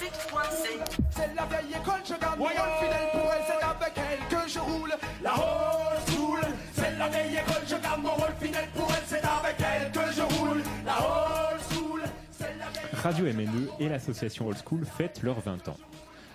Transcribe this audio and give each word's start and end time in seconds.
C'est 0.00 1.34
la 1.34 1.44
vieille 1.44 1.74
école, 1.78 2.00
je 2.04 2.14
garde 2.18 2.38
mon 2.38 2.44
rôle 2.44 2.54
fidèle 2.80 3.10
pour 3.12 3.32
elle, 3.32 3.42
c'est 3.46 3.64
avec 3.66 3.92
elle 3.96 4.38
que 4.38 4.48
je 4.48 4.58
roule. 4.58 4.92
La 5.22 5.34
old 5.34 6.00
school, 6.08 6.40
c'est 6.72 6.98
la 6.98 7.08
vieille 7.08 7.34
école, 7.36 7.62
je 7.66 7.76
garde 7.76 8.02
mon 8.02 8.14
rôle 8.14 8.34
fidèle 8.40 8.68
pour 8.74 8.90
elle, 8.90 9.02
c'est 9.06 9.22
avec 9.22 9.56
elle 9.58 9.92
que 9.92 10.12
je 10.12 10.22
roule. 10.22 10.62
La 10.86 10.96
old 11.02 11.60
school, 11.70 12.00
c'est 12.30 12.56
la 12.58 12.70
vieille 12.70 12.94
Radio 12.94 13.26
MNE 13.26 13.68
et 13.78 13.88
l'association 13.90 14.48
Old 14.48 14.56
School 14.64 14.86
fêtent 14.86 15.22
leurs 15.22 15.40
20 15.40 15.68
ans. 15.68 15.76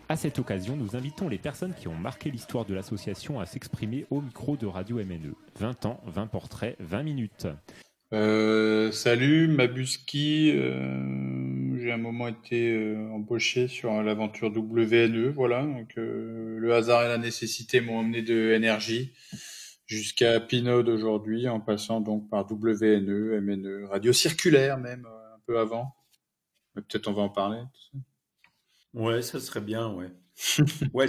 À 0.10 0.16
cette 0.16 0.38
occasion, 0.38 0.76
nous 0.76 0.96
invitons 0.96 1.28
les 1.28 1.40
personnes 1.40 1.74
qui 1.74 1.88
ont 1.88 1.96
marqué 1.96 2.30
l'histoire 2.30 2.66
de 2.66 2.76
l'association 2.76 3.40
à 3.40 3.48
s'exprimer 3.48 4.06
au 4.12 4.22
micro 4.22 4.58
de 4.58 4.68
Radio 4.68 4.98
MNE. 4.98 5.34
20 5.60 5.88
ans, 5.88 6.00
20 6.06 6.28
portraits, 6.28 6.76
20 6.82 7.02
minutes. 7.02 7.48
Euh, 8.14 8.92
salut, 8.92 9.48
Mabuski. 9.48 10.52
Euh, 10.54 11.65
j'ai 11.86 11.92
un 11.92 11.98
moment 11.98 12.28
été 12.28 12.72
euh, 12.72 13.12
embauché 13.12 13.68
sur 13.68 14.02
l'aventure 14.02 14.50
WNE, 14.50 15.30
voilà. 15.30 15.64
Donc 15.64 15.96
euh, 16.00 16.58
le 16.58 16.74
hasard 16.74 17.04
et 17.04 17.08
la 17.08 17.20
nécessité 17.20 17.80
m'ont 17.80 18.00
emmené 18.00 18.24
de 18.24 18.54
énergie 18.54 19.14
jusqu'à 19.86 20.40
Pinode 20.40 20.90
aujourd'hui, 20.90 21.48
en 21.48 21.60
passant 21.60 22.02
donc 22.02 22.28
par 22.28 22.52
WNE, 22.52 23.40
MNE, 23.40 23.86
radio 23.86 24.12
circulaire 24.14 24.80
même 24.80 25.06
euh, 25.06 25.36
un 25.36 25.40
peu 25.46 25.60
avant. 25.60 25.96
Peut-être 26.74 27.08
on 27.08 27.14
va 27.14 27.22
en 27.22 27.30
parler. 27.30 27.62
Ouais, 28.96 29.22
ça 29.22 29.40
serait 29.40 29.62
bien, 29.62 29.94
ouais. 29.94 30.10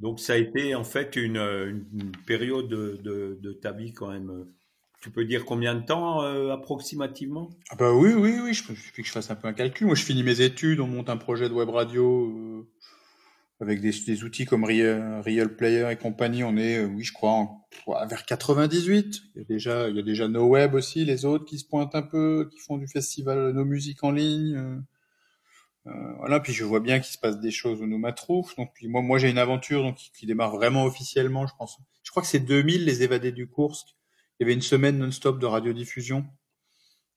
Donc 0.00 0.18
ça 0.18 0.32
a 0.32 0.36
été 0.36 0.74
en 0.74 0.82
fait 0.82 1.14
une 1.14 2.10
période 2.26 2.68
de, 2.68 2.98
de, 3.00 3.38
de 3.40 3.52
ta 3.52 3.70
vie 3.70 3.92
quand 3.92 4.10
même. 4.10 4.52
Tu 5.00 5.10
peux 5.10 5.24
dire 5.24 5.44
combien 5.46 5.74
de 5.74 5.84
temps 5.84 6.22
euh, 6.22 6.50
approximativement? 6.52 7.50
Ah 7.70 7.76
bah 7.76 7.92
oui, 7.92 8.12
oui, 8.12 8.38
oui, 8.42 8.52
je, 8.54 8.62
il 8.70 8.76
suffit 8.76 9.02
que 9.02 9.08
je 9.08 9.12
fasse 9.12 9.30
un 9.30 9.34
peu 9.34 9.48
un 9.48 9.52
calcul. 9.54 9.86
Moi, 9.86 9.96
je 9.96 10.04
finis 10.04 10.22
mes 10.22 10.42
études, 10.42 10.80
on 10.80 10.86
monte 10.86 11.08
un 11.08 11.16
projet 11.16 11.48
de 11.48 11.54
web 11.54 11.70
radio 11.70 12.26
euh, 12.26 12.68
avec 13.60 13.80
des, 13.80 13.92
des 14.06 14.24
outils 14.24 14.44
comme 14.46 14.64
Real, 14.64 15.20
Real 15.24 15.54
Player 15.56 15.88
et 15.90 15.96
compagnie. 15.96 16.44
On 16.44 16.56
est, 16.56 16.78
euh, 16.78 16.86
oui, 16.86 17.02
je 17.02 17.12
crois, 17.12 17.48
vers 18.08 18.24
98. 18.26 19.22
Il 19.34 19.38
y 19.38 19.40
a 19.42 19.44
déjà, 19.44 19.88
il 19.88 19.96
y 19.96 19.98
a 19.98 20.02
déjà 20.02 20.28
No 20.28 20.46
Web 20.48 20.74
aussi, 20.74 21.04
les 21.04 21.24
autres 21.24 21.44
qui 21.46 21.58
se 21.58 21.64
pointent 21.66 21.94
un 21.94 22.02
peu, 22.02 22.48
qui 22.52 22.58
font 22.58 22.76
du 22.78 22.86
festival 22.86 23.52
No 23.52 23.64
Music 23.64 24.02
en 24.04 24.12
ligne. 24.12 24.54
euh, 24.56 24.76
euh, 25.86 26.12
voilà, 26.18 26.40
puis 26.40 26.52
je 26.52 26.64
vois 26.64 26.80
bien 26.80 27.00
qu'il 27.00 27.12
se 27.12 27.18
passe 27.18 27.40
des 27.40 27.50
choses 27.50 27.80
au 27.82 27.86
Noumatrouf. 27.86 28.54
Donc, 28.56 28.70
puis 28.74 28.88
moi, 28.88 29.02
moi, 29.02 29.18
j'ai 29.18 29.30
une 29.30 29.38
aventure 29.38 29.82
donc, 29.82 29.96
qui, 29.96 30.10
qui 30.12 30.26
démarre 30.26 30.54
vraiment 30.54 30.84
officiellement, 30.84 31.46
je 31.46 31.54
pense. 31.58 31.78
Je 32.02 32.10
crois 32.10 32.22
que 32.22 32.28
c'est 32.28 32.40
2000, 32.40 32.84
les 32.84 33.02
évadés 33.02 33.32
du 33.32 33.48
Kursk. 33.48 33.96
Il 34.40 34.44
y 34.44 34.46
avait 34.46 34.54
une 34.54 34.62
semaine 34.62 34.98
non-stop 34.98 35.38
de 35.38 35.44
radiodiffusion. 35.46 36.24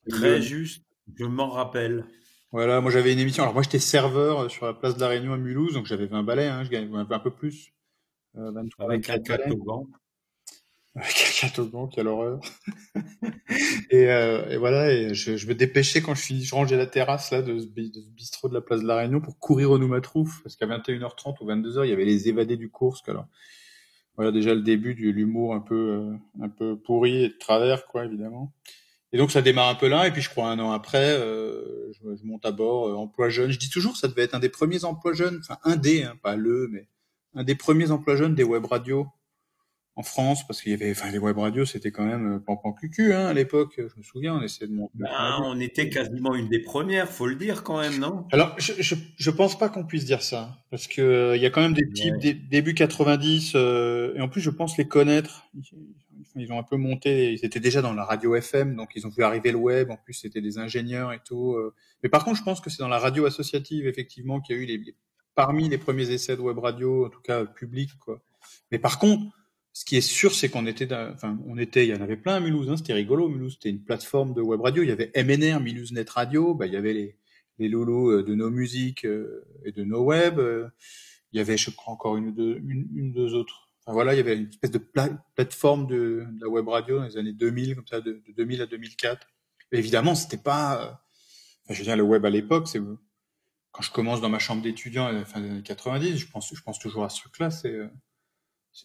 Très 0.10 0.36
Le- 0.36 0.42
juste, 0.42 0.84
je 1.18 1.24
m'en 1.26 1.50
rappelle. 1.50 2.06
voilà, 2.52 2.82
moi 2.82 2.92
j'avais 2.92 3.14
une 3.14 3.20
émission. 3.20 3.44
Alors 3.44 3.54
moi 3.54 3.64
j'étais 3.64 3.80
serveur 3.80 4.40
euh, 4.42 4.50
sur 4.50 4.66
la 4.66 4.74
place 4.74 4.96
de 4.96 5.00
la 5.00 5.08
Réunion 5.08 5.32
à 5.34 5.38
Mulhouse, 5.38 5.74
donc 5.74 5.86
j'avais 5.86 6.06
20 6.08 6.24
balais, 6.24 6.48
hein, 6.48 6.64
je 6.66 6.70
gagnais 6.70 6.90
un 6.96 7.20
peu, 7.20 7.32
plus. 7.32 7.70
Euh, 8.36 8.52
23, 8.52 8.86
Avec 8.86 9.10
un 9.10 9.14
24 9.14 9.28
balais. 9.30 9.44
catogan. 9.44 9.88
Avec 10.96 11.16
un 11.16 11.48
catogan, 11.48 11.88
quelle 11.88 12.08
horreur. 12.08 12.42
et, 13.90 14.10
euh, 14.12 14.50
et 14.50 14.58
voilà, 14.58 14.92
et 14.92 15.14
je, 15.14 15.38
je 15.38 15.48
me 15.48 15.56
dépêchais 15.56 16.02
quand 16.02 16.16
je 16.16 16.34
je 16.36 16.54
rangeais 16.54 16.76
la 16.78 16.88
terrasse 16.88 17.32
là 17.32 17.42
de 17.42 17.58
ce, 17.58 17.66
bi- 17.68 17.90
de 17.92 18.02
ce 18.02 18.10
bistrot 18.10 18.50
de 18.50 18.54
la 18.54 18.62
place 18.62 18.82
de 18.82 18.88
la 18.88 18.98
Réunion 18.98 19.22
pour 19.22 19.40
courir 19.40 19.72
au 19.72 19.78
Noumatrouf, 19.78 20.42
parce 20.44 20.58
qu'à 20.58 20.68
21h30 20.68 21.38
ou 21.42 21.48
22h, 21.48 21.86
il 21.86 21.90
y 21.90 21.94
avait 21.94 22.04
les 22.06 22.28
évadés 22.28 22.58
du 22.58 22.70
Kursk. 22.70 23.08
Alors 23.08 23.28
voilà 24.16 24.32
déjà 24.32 24.54
le 24.54 24.62
début 24.62 24.96
de 24.96 25.10
l'humour 25.10 25.56
un 25.56 25.60
peu 25.60 25.76
euh, 25.76 26.14
un 26.42 26.50
peu 26.50 26.78
pourri 26.78 27.24
et 27.24 27.30
de 27.30 27.38
travers 27.38 27.86
quoi 27.88 28.06
évidemment. 28.06 28.54
Et 29.12 29.18
donc 29.18 29.32
ça 29.32 29.44
démarre 29.44 29.70
un 29.70 29.76
peu 29.76 29.88
là, 29.88 30.08
et 30.08 30.12
puis 30.12 30.22
je 30.24 30.30
crois 30.30 30.50
un 30.50 30.58
an 30.60 30.72
après, 30.72 31.12
euh, 31.12 31.92
je, 31.94 32.16
je 32.16 32.26
monte 32.26 32.46
à 32.46 32.52
bord, 32.52 32.88
euh, 32.88 32.96
emploi 32.96 33.30
jeune. 33.30 33.52
Je 33.52 33.60
dis 33.60 33.70
toujours, 33.70 33.96
ça 33.96 34.08
devait 34.08 34.24
être 34.24 34.34
un 34.34 34.40
des 34.40 34.50
premiers 34.50 34.86
emplois 34.86 35.14
jeunes, 35.14 35.40
enfin 35.40 35.60
un 35.64 35.76
des, 35.76 36.04
hein, 36.04 36.16
pas 36.24 36.36
le, 36.36 36.68
mais 36.72 36.88
un 37.36 37.44
des 37.44 37.56
premiers 37.56 37.92
emplois 37.92 38.16
jeunes 38.16 38.34
des 38.34 38.44
web 38.44 38.66
radios 38.66 39.08
en 39.96 40.02
France, 40.04 40.46
parce 40.48 40.62
qu'il 40.62 40.72
y 40.72 40.76
avait, 40.76 40.90
enfin 40.92 41.12
les 41.12 41.20
web 41.20 41.38
radios, 41.38 41.66
c'était 41.66 41.92
quand 41.92 42.04
même 42.06 42.36
euh, 42.36 42.40
pampan 42.40 42.74
cucu 42.74 43.14
hein, 43.14 43.28
à 43.28 43.34
l'époque. 43.34 43.74
Je 43.78 43.96
me 43.96 44.02
souviens, 44.04 44.36
on 44.36 44.42
essayait 44.42 44.68
de 44.68 44.74
monter. 44.74 44.92
Ben, 44.96 45.40
on 45.44 45.60
était 45.60 45.88
quasiment 45.90 46.34
une 46.34 46.50
des 46.50 46.60
premières, 46.60 47.10
faut 47.10 47.28
le 47.28 47.36
dire 47.36 47.64
quand 47.64 47.80
même, 47.80 48.00
non? 48.00 48.26
Alors, 48.32 48.56
je, 48.60 48.74
je, 48.80 48.96
je 49.16 49.30
pense 49.30 49.58
pas 49.58 49.70
qu'on 49.70 49.86
puisse 49.86 50.06
dire 50.06 50.24
ça, 50.24 50.58
parce 50.72 50.88
que 50.88 51.02
euh, 51.02 51.36
il 51.38 51.44
y 51.44 51.46
a 51.46 51.52
quand 51.52 51.62
même 51.62 51.74
des 51.76 51.88
types 51.92 52.14
Ouais. 52.14 52.20
dé- 52.20 52.34
début 52.34 52.74
90, 52.74 53.54
euh, 53.56 54.14
et 54.16 54.22
en 54.22 54.30
plus 54.30 54.42
je 54.42 54.50
pense 54.50 54.78
les 54.80 54.88
connaître. 54.88 55.46
Ils, 55.54 55.64
ils 56.36 56.52
ont 56.52 56.58
un 56.58 56.64
peu 56.64 56.78
monté, 56.78 57.32
ils 57.34 57.46
étaient 57.46 57.60
déjà 57.60 57.84
dans 57.84 57.94
la 57.94 58.04
radio 58.06 58.34
FM, 58.36 58.76
donc 58.76 58.90
ils 58.96 59.06
ont 59.06 59.10
vu 59.12 59.24
arriver 59.24 59.52
le 59.52 59.60
web. 59.60 59.92
En 59.92 59.98
plus, 59.98 60.14
c'était 60.16 60.42
des 60.42 60.58
ingénieurs 60.58 61.14
et 61.14 61.20
tout. 61.24 61.54
euh. 61.54 61.76
Mais 62.02 62.10
par 62.10 62.26
contre, 62.26 62.38
je 62.40 62.44
pense 62.44 62.60
que 62.62 62.72
c'est 62.72 62.80
dans 62.80 62.88
la 62.88 62.98
radio 62.98 63.26
associative 63.28 63.86
effectivement 63.86 64.42
qu'il 64.42 64.56
y 64.56 64.60
a 64.60 64.62
eu 64.64 64.66
les, 64.66 64.78
les- 64.80 64.96
parmi 65.36 65.70
les 65.70 65.78
premiers 65.78 66.10
essais 66.10 66.36
de 66.36 66.42
web 66.42 66.58
radio, 66.58 67.06
en 67.06 67.10
tout 67.10 67.22
cas 67.22 67.46
public, 67.46 67.92
quoi. 68.00 68.20
Mais 68.72 68.80
par 68.80 68.98
contre, 68.98 69.22
ce 69.74 69.86
qui 69.86 69.98
est 69.98 70.02
sûr, 70.02 70.34
c'est 70.36 70.50
qu'on 70.50 70.68
était, 70.68 70.88
enfin, 70.94 71.40
on 71.48 71.58
était, 71.58 71.86
il 71.88 71.90
y 71.90 71.96
en 71.96 72.02
avait 72.02 72.16
plein 72.16 72.36
à 72.36 72.40
Mulhouse, 72.40 72.70
hein, 72.70 72.78
c'était 72.78 72.94
rigolo. 72.94 73.28
Mulhouse, 73.28 73.54
c'était 73.54 73.72
une 73.72 73.84
plateforme 73.84 74.36
de 74.36 74.42
web 74.42 74.62
radio. 74.62 74.84
Il 74.84 74.90
y 74.90 74.92
avait 74.92 75.12
MNR, 75.16 75.60
Mulhouse 75.60 75.92
Net 75.94 76.10
Radio, 76.12 76.54
bah, 76.54 76.68
il 76.68 76.74
y 76.74 76.78
avait 76.78 76.94
les, 76.94 77.18
les 77.58 77.70
loulous 77.70 78.12
euh, 78.12 78.24
de 78.24 78.36
nos 78.36 78.52
musiques 78.52 79.04
euh, 79.06 79.44
et 79.66 79.72
de 79.72 79.84
nos 79.84 80.04
web. 80.04 80.38
euh, 80.38 80.70
Il 81.32 81.38
y 81.38 81.42
avait, 81.42 81.58
je 81.58 81.72
crois, 81.72 81.92
encore 81.92 82.18
une 82.18 82.28
ou 82.28 82.32
deux, 82.32 83.34
autres. 83.34 83.72
Enfin, 83.86 83.94
voilà, 83.94 84.14
il 84.14 84.18
y 84.18 84.20
avait 84.20 84.38
une 84.38 84.48
espèce 84.48 84.72
de 84.72 84.78
pla- 84.78 85.26
plateforme 85.36 85.88
de, 85.88 86.24
la 86.40 86.48
web 86.48 86.68
radio 86.68 87.00
dans 87.00 87.06
les 87.06 87.18
années 87.18 87.34
2000, 87.34 87.76
comme 87.76 87.88
ça, 87.88 88.00
de, 88.00 88.22
de 88.28 88.34
2000 88.38 88.62
à 88.62 88.68
2004. 88.68 89.28
Et 89.72 89.80
évidemment, 89.80 90.14
c'était 90.14 90.38
pas, 90.38 91.04
je 91.68 91.84
veux 91.84 91.96
le 91.96 92.04
web 92.04 92.24
à 92.26 92.30
l'époque, 92.30 92.68
c'est 92.68 92.80
quand 93.72 93.82
je 93.82 93.92
commence 93.92 94.22
dans 94.22 94.30
ma 94.30 94.38
chambre 94.38 94.62
d'étudiant 94.62 95.08
à 95.08 95.12
la 95.12 95.26
fin 95.26 95.42
des 95.42 95.50
années 95.50 95.64
90, 95.64 96.16
je 96.18 96.28
pense, 96.28 96.54
je 96.56 96.62
pense 96.62 96.78
toujours 96.78 97.04
à 97.06 97.10
ce 97.10 97.22
truc-là, 97.22 97.50
c'est, 97.50 97.80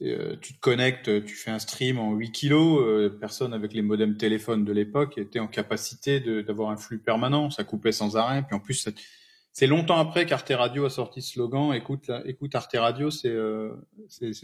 euh, 0.02 0.36
tu 0.40 0.54
te 0.54 0.60
connectes, 0.60 1.24
tu 1.24 1.34
fais 1.34 1.50
un 1.50 1.58
stream 1.58 1.98
en 1.98 2.14
8 2.14 2.32
kilos, 2.32 2.80
euh, 2.82 3.08
personne 3.08 3.54
avec 3.54 3.72
les 3.72 3.82
modems 3.82 4.16
téléphones 4.16 4.64
de 4.64 4.72
l'époque 4.72 5.16
était 5.18 5.38
en 5.38 5.48
capacité 5.48 6.20
d'avoir 6.42 6.70
un 6.70 6.76
flux 6.76 6.98
permanent, 6.98 7.50
ça 7.50 7.64
coupait 7.64 7.92
sans 7.92 8.16
arrêt, 8.16 8.42
puis 8.42 8.54
en 8.54 8.60
plus, 8.60 8.88
c'est 9.52 9.66
longtemps 9.66 9.98
après 9.98 10.24
qu'Arte 10.26 10.52
Radio 10.54 10.84
a 10.84 10.90
sorti 10.90 11.20
ce 11.22 11.32
slogan, 11.32 11.72
écoute, 11.74 12.06
là, 12.06 12.22
écoute 12.26 12.54
Arte 12.54 12.76
Radio, 12.78 13.10
c'est, 13.10 13.28
euh, 13.30 13.70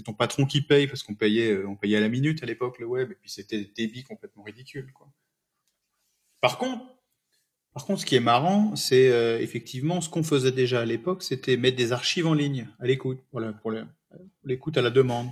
ton 0.04 0.15
patron 0.15 0.47
qui 0.47 0.62
paye, 0.62 0.87
parce 0.87 1.03
qu'on 1.03 1.15
payait, 1.15 1.53
euh, 1.53 1.69
on 1.69 1.77
payait 1.77 1.99
à 1.99 2.00
la 2.00 2.09
minute 2.09 2.43
à 2.43 2.47
l'époque 2.47 2.78
le 2.78 2.87
web, 2.87 3.12
et 3.12 3.15
puis 3.15 3.31
c'était 3.31 3.59
des 3.59 3.71
débits 3.77 4.03
complètement 4.03 4.43
ridicules, 4.43 4.93
quoi. 4.93 5.09
Par 6.41 6.59
contre, 6.59 6.84
par 7.75 7.87
contre, 7.87 8.00
ce 8.00 8.06
qui 8.06 8.15
est 8.15 8.21
marrant, 8.21 8.77
c'est 8.77 9.10
euh, 9.10 9.41
effectivement 9.41 10.00
ce 10.00 10.09
qu'on 10.09 10.22
faisait 10.22 10.53
déjà 10.53 10.81
à 10.83 10.84
l'époque, 10.84 11.22
c'était 11.25 11.56
mettre 11.56 11.77
des 11.77 11.91
archives 11.93 12.27
en 12.27 12.34
ligne 12.34 12.69
à 12.78 12.87
l'écoute, 12.87 13.19
voilà, 13.33 13.53
pour 13.53 13.71
le- 13.72 13.87
l'écoute 14.44 14.76
à 14.78 14.82
la 14.82 14.91
demande. 14.91 15.28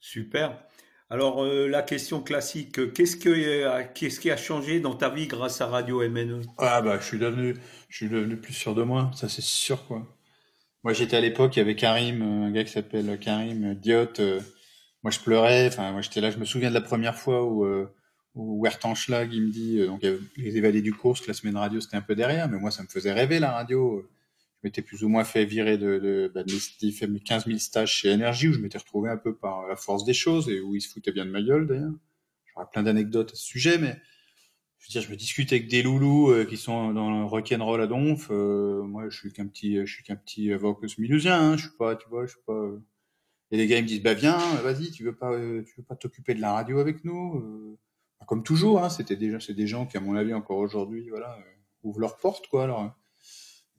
Super. 0.00 0.62
Alors, 1.10 1.42
euh, 1.44 1.66
la 1.66 1.82
question 1.82 2.22
classique, 2.22 2.78
euh, 2.78 2.86
qu'est-ce 2.92 3.16
que, 3.16 3.28
euh, 3.28 3.82
qu'est-ce 3.94 4.20
qui 4.20 4.30
a 4.30 4.36
changé 4.36 4.78
dans 4.80 4.94
ta 4.94 5.08
vie 5.10 5.26
grâce 5.26 5.60
à 5.60 5.66
Radio 5.66 6.02
MNE? 6.08 6.42
Ah 6.58 6.80
bah 6.82 6.98
je 7.00 7.04
suis 7.04 7.18
devenu, 7.18 7.56
je 7.88 7.96
suis 7.96 8.08
devenu 8.08 8.36
plus 8.36 8.52
sûr 8.54 8.74
de 8.76 8.82
moi, 8.84 9.10
ça 9.14 9.28
c'est 9.28 9.42
sûr 9.42 9.84
quoi. 9.86 10.06
Moi 10.84 10.92
j'étais 10.92 11.16
à 11.16 11.20
l'époque, 11.20 11.56
il 11.56 11.58
y 11.58 11.62
avait 11.62 11.74
Karim, 11.74 12.22
un 12.22 12.50
gars 12.52 12.64
qui 12.64 12.70
s'appelle 12.70 13.18
Karim 13.18 13.74
Diot. 13.74 14.20
euh, 14.20 14.40
moi 15.02 15.10
je 15.10 15.18
pleurais, 15.20 15.66
enfin 15.66 15.92
moi 15.92 16.00
j'étais 16.00 16.20
là, 16.20 16.30
je 16.30 16.38
me 16.38 16.44
souviens 16.44 16.68
de 16.70 16.74
la 16.74 16.80
première 16.80 17.16
fois 17.16 17.44
où 17.44 17.64
euh, 17.64 17.92
où 18.34 18.62
Wertan 18.62 18.94
Schlag 18.94 19.32
il 19.34 19.42
me 19.42 19.50
dit, 19.50 19.80
euh, 19.80 19.86
donc 19.88 20.00
il 20.02 20.06
y 20.06 20.08
avait 20.12 20.20
les 20.36 20.56
évadés 20.56 20.82
du 20.82 20.92
cours, 20.94 21.20
que 21.20 21.26
la 21.26 21.34
semaine 21.34 21.56
radio 21.56 21.80
c'était 21.80 21.96
un 21.96 22.02
peu 22.02 22.14
derrière, 22.14 22.48
mais 22.48 22.58
moi 22.58 22.70
ça 22.70 22.82
me 22.82 22.88
faisait 22.88 23.12
rêver 23.12 23.40
la 23.40 23.50
radio. 23.52 24.08
Je 24.62 24.68
m'étais 24.68 24.82
plus 24.82 25.02
ou 25.04 25.08
moins 25.08 25.24
fait 25.24 25.44
virer 25.46 25.78
de, 25.78 25.98
de, 25.98 26.30
bah, 26.34 26.42
de 26.44 26.52
mes- 26.52 26.58
j'ai 26.80 26.92
fait 26.92 27.06
mes 27.06 27.20
15 27.20 27.46
000 27.46 27.58
stages 27.58 27.92
chez 27.94 28.10
Énergie 28.10 28.48
où 28.48 28.52
je 28.52 28.58
m'étais 28.58 28.78
retrouvé 28.78 29.08
un 29.10 29.16
peu 29.16 29.34
par 29.34 29.66
la 29.66 29.76
force 29.76 30.04
des 30.04 30.12
choses 30.14 30.48
et 30.50 30.60
où 30.60 30.74
ils 30.74 30.82
se 30.82 30.88
foutaient 30.90 31.12
bien 31.12 31.24
de 31.26 31.30
ma 31.30 31.42
gueule 31.42 31.66
d'ailleurs. 31.66 31.92
J'aurais 32.54 32.66
plein 32.72 32.82
d'anecdotes 32.82 33.32
à 33.32 33.34
ce 33.36 33.44
sujet, 33.44 33.78
mais 33.78 33.98
je 34.78 34.86
veux 34.86 34.90
dire, 34.92 35.02
je 35.02 35.10
me 35.10 35.16
discute 35.16 35.52
avec 35.52 35.68
des 35.68 35.82
loulous 35.82 36.30
euh, 36.30 36.44
qui 36.44 36.56
sont 36.56 36.92
dans 36.92 37.10
le 37.18 37.24
rock'n'roll 37.24 37.80
à 37.82 37.86
donf. 37.86 38.28
euh, 38.30 38.82
moi, 38.82 39.08
je 39.08 39.18
suis 39.18 39.32
qu'un 39.32 39.46
petit, 39.46 39.76
je 39.86 39.92
suis 39.92 40.02
qu'un 40.04 40.16
petit 40.16 40.50
Vocus 40.52 40.98
milusien. 40.98 41.40
Hein, 41.40 41.56
je 41.56 41.68
suis 41.68 41.76
pas, 41.78 41.96
tu 41.96 42.08
vois, 42.08 42.26
je 42.26 42.32
suis 42.32 42.40
pas. 42.46 42.70
Et 43.50 43.56
les 43.56 43.66
gars 43.66 43.78
ils 43.78 43.82
me 43.82 43.88
disent, 43.88 44.02
bah 44.02 44.14
viens, 44.14 44.38
vas-y, 44.62 44.90
tu 44.92 45.04
veux 45.04 45.14
pas, 45.16 45.32
euh, 45.32 45.62
tu 45.64 45.74
veux 45.78 45.82
pas 45.84 45.96
t'occuper 45.96 46.34
de 46.34 46.40
la 46.40 46.52
radio 46.52 46.78
avec 46.78 47.04
nous. 47.04 47.78
Bah, 48.20 48.26
Comme 48.26 48.42
toujours, 48.44 48.82
hein, 48.84 48.90
c'était 48.90 49.16
déjà, 49.16 49.40
c'est 49.40 49.54
des 49.54 49.66
gens 49.66 49.86
qui, 49.86 49.96
à 49.96 50.00
mon 50.00 50.14
avis, 50.16 50.34
encore 50.34 50.58
aujourd'hui, 50.58 51.08
voilà, 51.08 51.38
ouvrent 51.82 52.00
leurs 52.00 52.18
portes, 52.18 52.46
quoi. 52.48 52.64
Alors, 52.64 52.94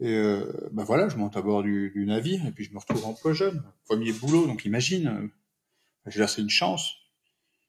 et 0.02 0.16
euh, 0.16 0.52
bah 0.72 0.84
voilà, 0.84 1.10
je 1.10 1.16
monte 1.16 1.38
à 1.38 1.44
bord 1.44 1.62
du, 1.62 1.94
navire 2.08 2.44
et 2.48 2.52
puis 2.52 2.64
je 2.64 2.74
me 2.74 2.80
retrouve 2.80 3.06
emploi 3.06 3.34
jeune, 3.34 3.62
premier 3.86 4.12
boulot. 4.12 4.48
Donc 4.48 4.66
imagine, 4.66 5.08
euh, 5.08 5.28
je 6.08 6.22
veux 6.22 6.40
une 6.40 6.50
chance. 6.50 6.96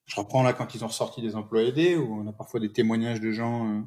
Je 0.07 0.17
reprends 0.17 0.43
là 0.43 0.55
quand 0.55 0.75
ils 0.75 0.83
ont 0.83 0.89
sorti 0.89 1.21
des 1.21 1.37
emplois 1.37 1.63
aidés, 1.63 1.95
où 1.95 2.21
on 2.21 2.27
a 2.27 2.33
parfois 2.33 2.59
des 2.59 2.73
témoignages 2.73 3.21
de 3.21 3.33
gens 3.33 3.69
euh, 3.69 3.83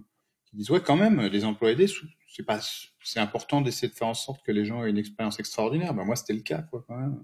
qui 0.45 0.57
disent 0.57 0.69
ouais 0.69 0.79
quand 0.79 0.95
même, 0.95 1.21
les 1.21 1.43
emplois 1.43 1.71
aidés, 1.71 1.87
c'est 2.27 2.45
pas, 2.45 2.59
c'est 3.03 3.19
important 3.19 3.61
d'essayer 3.61 3.87
de 3.87 3.95
faire 3.95 4.07
en 4.07 4.13
sorte 4.13 4.45
que 4.45 4.51
les 4.51 4.63
gens 4.63 4.85
aient 4.85 4.91
une 4.91 4.99
expérience 4.99 5.39
extraordinaire. 5.39 5.95
Ben 5.95 6.05
moi 6.05 6.15
c'était 6.15 6.33
le 6.33 6.41
cas 6.41 6.61
quoi 6.61 6.85
quand 6.87 6.97
même. 6.97 7.19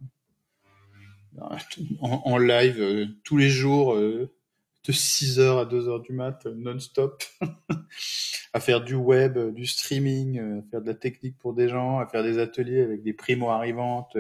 En, 2.02 2.22
en 2.26 2.38
live 2.40 2.82
euh, 2.82 3.06
tous 3.24 3.38
les 3.38 3.50
jours, 3.50 3.96
de 4.84 4.92
6h 4.92 5.60
à 5.60 5.66
2h 5.66 6.02
du 6.02 6.14
mat, 6.14 6.46
non-stop, 6.46 7.24
à 8.54 8.60
faire 8.60 8.84
du 8.84 8.96
web, 8.96 9.54
du 9.54 9.66
streaming, 9.66 10.40
à 10.40 10.62
faire 10.70 10.82
de 10.82 10.88
la 10.88 10.96
technique 10.96 11.38
pour 11.38 11.54
des 11.54 11.70
gens, 11.70 12.00
à 12.00 12.08
faire 12.08 12.24
des 12.24 12.40
ateliers 12.40 12.82
avec 12.82 13.04
des 13.04 13.14
primo-arrivantes 13.14 14.18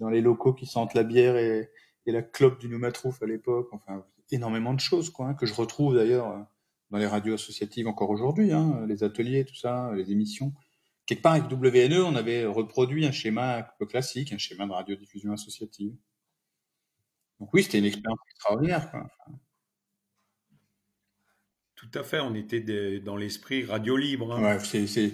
dans 0.00 0.08
les 0.10 0.20
locaux 0.20 0.54
qui 0.54 0.66
sentent 0.66 0.94
la 0.94 1.04
bière 1.04 1.36
et, 1.36 1.70
et 2.06 2.12
la 2.12 2.22
clope 2.22 2.58
du 2.58 2.68
Noumatrouf 2.68 3.22
à 3.22 3.26
l'époque. 3.26 3.68
Enfin, 3.72 4.04
énormément 4.30 4.74
de 4.74 4.80
choses, 4.80 5.10
quoi, 5.10 5.28
hein, 5.28 5.34
que 5.34 5.46
je 5.46 5.54
retrouve 5.54 5.94
d'ailleurs 5.96 6.46
dans 6.90 6.98
les 6.98 7.06
radios 7.06 7.34
associatives 7.34 7.88
encore 7.88 8.10
aujourd'hui, 8.10 8.52
hein, 8.52 8.84
les 8.88 9.04
ateliers, 9.04 9.44
tout 9.44 9.54
ça, 9.54 9.92
les 9.94 10.12
émissions. 10.12 10.52
Quelque 11.06 11.22
part 11.22 11.34
avec 11.34 11.50
WNE, 11.50 12.02
on 12.02 12.16
avait 12.16 12.46
reproduit 12.46 13.04
un 13.06 13.12
schéma 13.12 13.58
un 13.58 13.66
peu 13.78 13.86
classique, 13.86 14.32
un 14.32 14.38
schéma 14.38 14.66
de 14.66 14.72
radiodiffusion 14.72 15.32
associative. 15.32 15.94
Donc 17.40 17.52
oui, 17.52 17.62
c'était 17.62 17.78
une 17.78 17.84
expérience 17.84 18.18
extraordinaire. 18.30 18.90
Quoi. 18.90 19.06
Tout 21.90 21.98
à 21.98 22.02
fait, 22.02 22.20
on 22.20 22.34
était 22.34 23.00
dans 23.00 23.16
l'esprit 23.16 23.64
radio 23.64 23.96
libre. 23.96 24.32
Hein. 24.32 24.42
Ouais, 24.42 24.58
c'est, 24.60 24.86
je, 24.86 25.06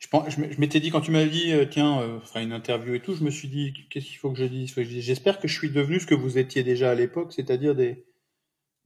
je 0.00 0.60
m'étais 0.60 0.80
dit, 0.80 0.90
quand 0.90 1.00
tu 1.00 1.10
m'as 1.10 1.24
dit, 1.24 1.52
euh, 1.52 1.64
tiens, 1.64 2.00
euh, 2.00 2.18
une 2.36 2.52
interview 2.52 2.94
et 2.94 3.00
tout, 3.00 3.14
je 3.14 3.24
me 3.24 3.30
suis 3.30 3.48
dit, 3.48 3.72
qu'est-ce 3.90 4.06
qu'il 4.06 4.18
faut 4.18 4.30
que 4.30 4.38
je 4.38 4.44
dise? 4.44 4.74
J'espère 5.00 5.38
que 5.38 5.48
je 5.48 5.56
suis 5.56 5.70
devenu 5.70 6.00
ce 6.00 6.06
que 6.06 6.14
vous 6.14 6.38
étiez 6.38 6.62
déjà 6.62 6.90
à 6.90 6.94
l'époque, 6.94 7.32
c'est-à-dire 7.32 7.74
des, 7.74 8.04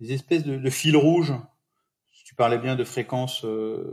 des 0.01 0.13
espèces 0.13 0.45
de, 0.45 0.57
de 0.57 0.71
fils 0.71 0.95
rouges 0.95 1.33
tu 2.31 2.37
parlais 2.37 2.59
bien 2.59 2.77
de 2.77 2.85
fréquences, 2.85 3.45
euh, 3.45 3.93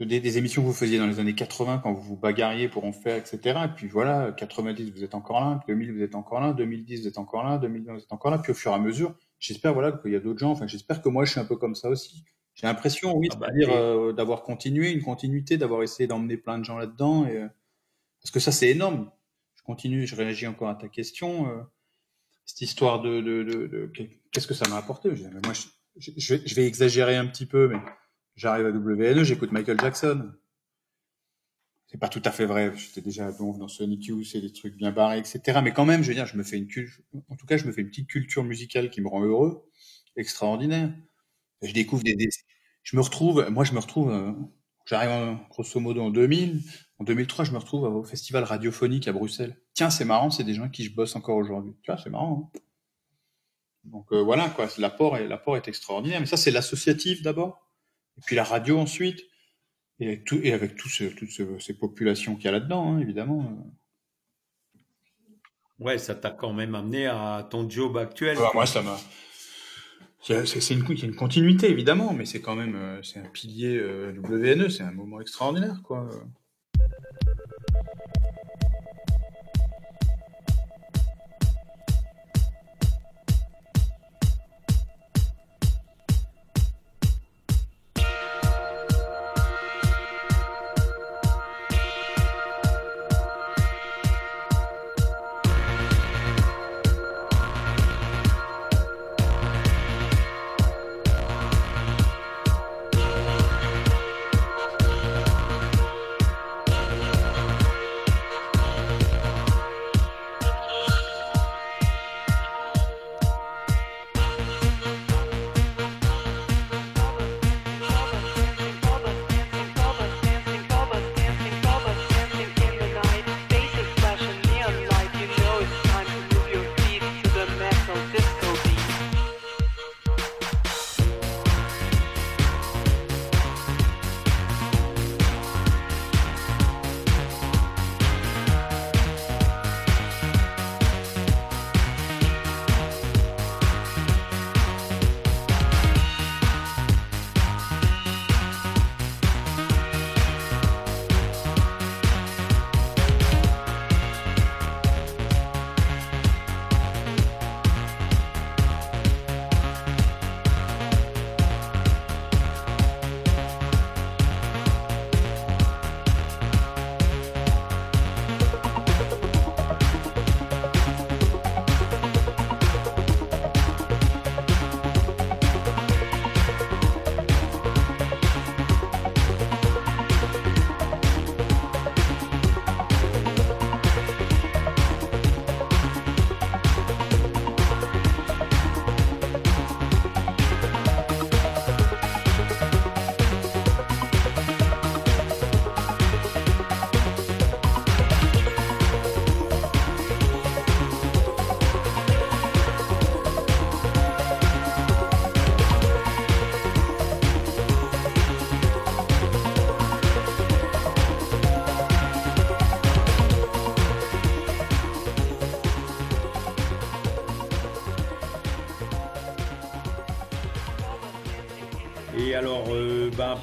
des, 0.00 0.38
émissions 0.38 0.62
que 0.62 0.66
vous 0.66 0.72
faisiez 0.72 0.98
dans 0.98 1.06
les 1.06 1.20
années 1.20 1.34
80 1.34 1.80
quand 1.82 1.92
vous 1.92 2.00
vous 2.00 2.16
bagarriez 2.16 2.66
pour 2.66 2.86
en 2.86 2.92
faire, 2.92 3.16
etc. 3.16 3.58
Et 3.66 3.68
puis 3.76 3.88
voilà, 3.88 4.32
90 4.32 4.90
vous 4.90 5.04
êtes 5.04 5.14
encore 5.14 5.38
là, 5.38 5.60
2000 5.68 5.92
vous 5.92 6.02
êtes 6.02 6.14
encore 6.14 6.40
là, 6.40 6.54
2010 6.54 7.02
vous 7.02 7.08
êtes 7.08 7.18
encore 7.18 7.44
là, 7.44 7.58
2020 7.58 7.92
vous 7.92 8.00
êtes 8.00 8.10
encore 8.10 8.30
là. 8.30 8.38
Puis 8.38 8.52
au 8.52 8.54
fur 8.54 8.72
et 8.72 8.74
à 8.74 8.78
mesure, 8.78 9.14
j'espère 9.38 9.74
voilà 9.74 9.92
qu'il 9.92 10.12
y 10.12 10.16
a 10.16 10.20
d'autres 10.20 10.38
gens. 10.38 10.50
Enfin, 10.50 10.66
j'espère 10.66 11.02
que 11.02 11.08
moi 11.08 11.24
je 11.24 11.32
suis 11.32 11.40
un 11.40 11.44
peu 11.44 11.56
comme 11.56 11.74
ça 11.74 11.88
aussi. 11.88 12.24
J'ai 12.54 12.66
l'impression, 12.66 13.16
oui, 13.16 13.28
ah 13.32 13.36
bah, 13.36 13.46
c'est-à-dire 13.46 13.74
euh, 13.74 14.12
d'avoir 14.12 14.42
continué, 14.42 14.90
une 14.90 15.02
continuité, 15.02 15.56
d'avoir 15.56 15.82
essayé 15.82 16.08
d'emmener 16.08 16.36
plein 16.36 16.58
de 16.58 16.64
gens 16.64 16.76
là-dedans. 16.76 17.26
Et, 17.26 17.36
euh, 17.36 17.48
parce 18.20 18.32
que 18.32 18.40
ça, 18.40 18.50
c'est 18.50 18.68
énorme. 18.68 19.10
Je 19.54 19.62
continue, 19.62 20.06
je 20.06 20.16
réagis 20.16 20.46
encore 20.46 20.68
à 20.68 20.74
ta 20.74 20.88
question. 20.88 21.46
cette 22.44 22.62
histoire 22.62 23.00
de, 23.00 23.20
de, 23.20 23.44
de, 23.44 23.92
qu'est-ce 24.32 24.48
que 24.48 24.54
ça 24.54 24.68
m'a 24.68 24.76
apporté? 24.76 25.14
Je, 25.14 25.22
moi, 25.22 25.52
je, 25.96 26.10
je, 26.16 26.54
vais, 26.54 26.66
exagérer 26.66 27.16
un 27.16 27.26
petit 27.26 27.46
peu, 27.46 27.68
mais 27.68 27.78
j'arrive 28.34 28.66
à 28.66 28.70
WNE, 28.70 29.22
j'écoute 29.22 29.52
Michael 29.52 29.78
Jackson. 29.80 30.32
C'est 31.90 31.98
pas 31.98 32.08
tout 32.08 32.22
à 32.24 32.30
fait 32.30 32.44
vrai. 32.44 32.72
J'étais 32.76 33.00
déjà 33.00 33.32
dans 33.32 33.66
Sonic 33.66 34.06
Youth, 34.06 34.26
c'est 34.26 34.40
des 34.40 34.52
trucs 34.52 34.76
bien 34.76 34.92
barrés, 34.92 35.18
etc. 35.18 35.60
Mais 35.62 35.72
quand 35.72 35.86
même, 35.86 36.02
je 36.02 36.08
veux 36.08 36.14
dire, 36.14 36.26
je 36.26 36.36
me 36.36 36.42
fais 36.42 36.58
une 36.58 36.68
en 37.30 37.36
tout 37.36 37.46
cas, 37.46 37.56
je 37.56 37.64
me 37.64 37.72
fais 37.72 37.80
une 37.80 37.88
petite 37.88 38.08
culture 38.08 38.44
musicale 38.44 38.90
qui 38.90 39.00
me 39.00 39.08
rend 39.08 39.24
heureux, 39.24 39.66
extraordinaire. 40.16 40.92
je 41.62 41.72
découvre 41.72 42.02
des, 42.04 42.14
je 42.82 42.96
me 42.96 43.00
retrouve, 43.00 43.48
moi, 43.50 43.64
je 43.64 43.72
me 43.72 43.78
retrouve, 43.78 44.10
euh, 44.10 44.32
j'arrive 44.84 45.38
grosso 45.50 45.80
modo 45.80 46.02
en 46.02 46.10
2000. 46.10 46.62
En 46.98 47.04
2003, 47.04 47.46
je 47.46 47.52
me 47.52 47.58
retrouve 47.58 47.84
au 47.84 48.02
festival 48.04 48.44
radiophonique 48.44 49.08
à 49.08 49.12
Bruxelles. 49.12 49.56
Tiens, 49.72 49.90
c'est 49.90 50.04
marrant, 50.04 50.30
c'est 50.30 50.44
des 50.44 50.54
gens 50.54 50.68
qui 50.68 50.84
je 50.84 50.94
bosse 50.94 51.16
encore 51.16 51.36
aujourd'hui. 51.36 51.74
Tu 51.82 51.90
vois, 51.90 52.00
c'est 52.02 52.10
marrant. 52.10 52.50
Hein 52.54 52.58
donc 53.84 54.12
euh, 54.12 54.22
voilà, 54.22 54.50
quoi, 54.50 54.68
l'apport 54.78 55.16
est, 55.16 55.26
l'apport 55.26 55.56
est 55.56 55.68
extraordinaire. 55.68 56.20
Mais 56.20 56.26
ça, 56.26 56.36
c'est 56.36 56.50
l'associatif 56.50 57.22
d'abord, 57.22 57.66
et 58.18 58.20
puis 58.20 58.36
la 58.36 58.44
radio 58.44 58.78
ensuite, 58.78 59.20
et 60.00 60.06
avec, 60.06 60.24
tout, 60.24 60.38
et 60.42 60.52
avec 60.52 60.76
toutes 60.76 60.90
ces 60.90 61.74
populations 61.74 62.36
qu'il 62.36 62.44
y 62.44 62.48
a 62.48 62.52
là-dedans, 62.52 62.92
hein, 62.92 63.00
évidemment. 63.00 63.66
Ouais, 65.80 65.98
ça 65.98 66.14
t'a 66.14 66.30
quand 66.30 66.52
même 66.52 66.74
amené 66.74 67.06
à 67.06 67.46
ton 67.48 67.68
job 67.68 67.96
actuel. 67.96 68.36
moi, 68.54 68.66
ça 68.66 68.82
m'a. 68.82 68.96
C'est 70.20 70.70
une, 70.70 70.84
une, 70.90 71.14
continuité, 71.14 71.70
évidemment, 71.70 72.12
mais 72.12 72.26
c'est 72.26 72.40
quand 72.40 72.56
même 72.56 72.74
euh, 72.74 73.00
c'est 73.02 73.20
un 73.20 73.28
pilier 73.28 73.76
euh, 73.76 74.12
WNE, 74.20 74.68
c'est 74.68 74.82
un 74.82 74.90
moment 74.90 75.20
extraordinaire, 75.20 75.80
quoi. 75.84 76.08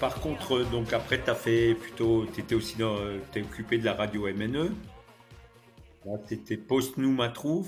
Par 0.06 0.22
contre, 0.22 0.64
donc 0.70 0.94
après, 0.94 1.24
tu 1.24 1.32
as 1.32 1.36
fait 1.36 1.74
plutôt, 1.74 2.28
tu 2.32 2.42
étais 2.42 2.54
aussi 2.54 2.78
dans, 2.78 2.96
es 3.34 3.42
occupé 3.42 3.80
de 3.80 3.86
la 3.86 3.94
radio 3.94 4.32
MNE. 4.32 4.72
Tu 6.28 6.34
étais 6.36 6.58
post-Noumatrouf. 6.58 7.68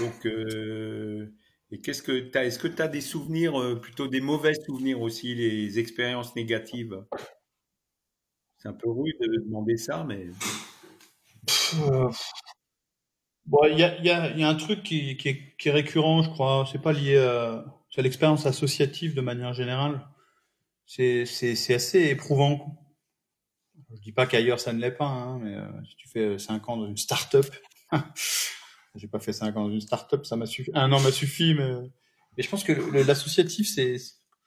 Donc, 0.00 0.26
euh, 0.26 1.34
et 1.72 1.80
qu'est-ce 1.80 2.04
que 2.04 2.20
tu 2.20 2.38
Est-ce 2.38 2.60
que 2.60 2.68
tu 2.68 2.80
as 2.80 2.86
des 2.86 3.00
souvenirs, 3.00 3.60
euh, 3.60 3.74
plutôt 3.74 4.06
des 4.06 4.20
mauvais 4.20 4.54
souvenirs 4.54 5.00
aussi, 5.00 5.34
les 5.34 5.80
expériences 5.80 6.36
négatives? 6.36 7.04
C'est 8.58 8.68
un 8.68 8.72
peu 8.72 8.88
rude 8.88 9.18
de 9.20 9.44
demander 9.44 9.76
ça, 9.76 10.04
mais. 10.06 10.28
Bon, 13.46 13.58
il 13.64 13.76
y 13.76 13.82
a, 13.82 14.00
y, 14.02 14.10
a, 14.42 14.48
un 14.48 14.54
truc 14.54 14.84
qui, 14.84 15.16
qui, 15.16 15.30
est, 15.30 15.56
qui, 15.58 15.68
est, 15.68 15.72
récurrent, 15.72 16.22
je 16.22 16.30
crois. 16.30 16.64
C'est 16.70 16.80
pas 16.80 16.92
lié 16.92 17.16
à, 17.16 17.64
à 17.96 18.02
l'expérience 18.02 18.46
associative 18.46 19.16
de 19.16 19.20
manière 19.20 19.52
générale. 19.52 20.00
C'est 20.86 21.74
assez 21.74 22.02
éprouvant. 22.08 22.80
Je 23.92 24.00
dis 24.00 24.12
pas 24.12 24.26
qu'ailleurs 24.26 24.60
ça 24.60 24.72
ne 24.72 24.80
l'est 24.80 24.90
pas, 24.90 25.06
hein, 25.06 25.38
mais 25.38 25.54
euh, 25.54 25.68
si 25.88 25.96
tu 25.96 26.08
fais 26.08 26.38
5 26.38 26.68
ans 26.68 26.76
dans 26.76 26.86
une 26.86 26.96
start-up, 26.96 27.46
j'ai 28.96 29.06
pas 29.06 29.20
fait 29.20 29.32
5 29.32 29.56
ans 29.56 29.64
dans 29.64 29.70
une 29.70 29.80
start-up, 29.80 30.26
ça 30.26 30.36
m'a 30.36 30.46
suffi, 30.46 30.70
un 30.74 30.90
an 30.90 31.00
m'a 31.00 31.12
suffi, 31.12 31.54
mais, 31.54 31.74
mais 32.36 32.42
je 32.42 32.48
pense 32.48 32.64
que 32.64 32.72
l'associatif, 33.06 33.68
c'est 33.68 33.96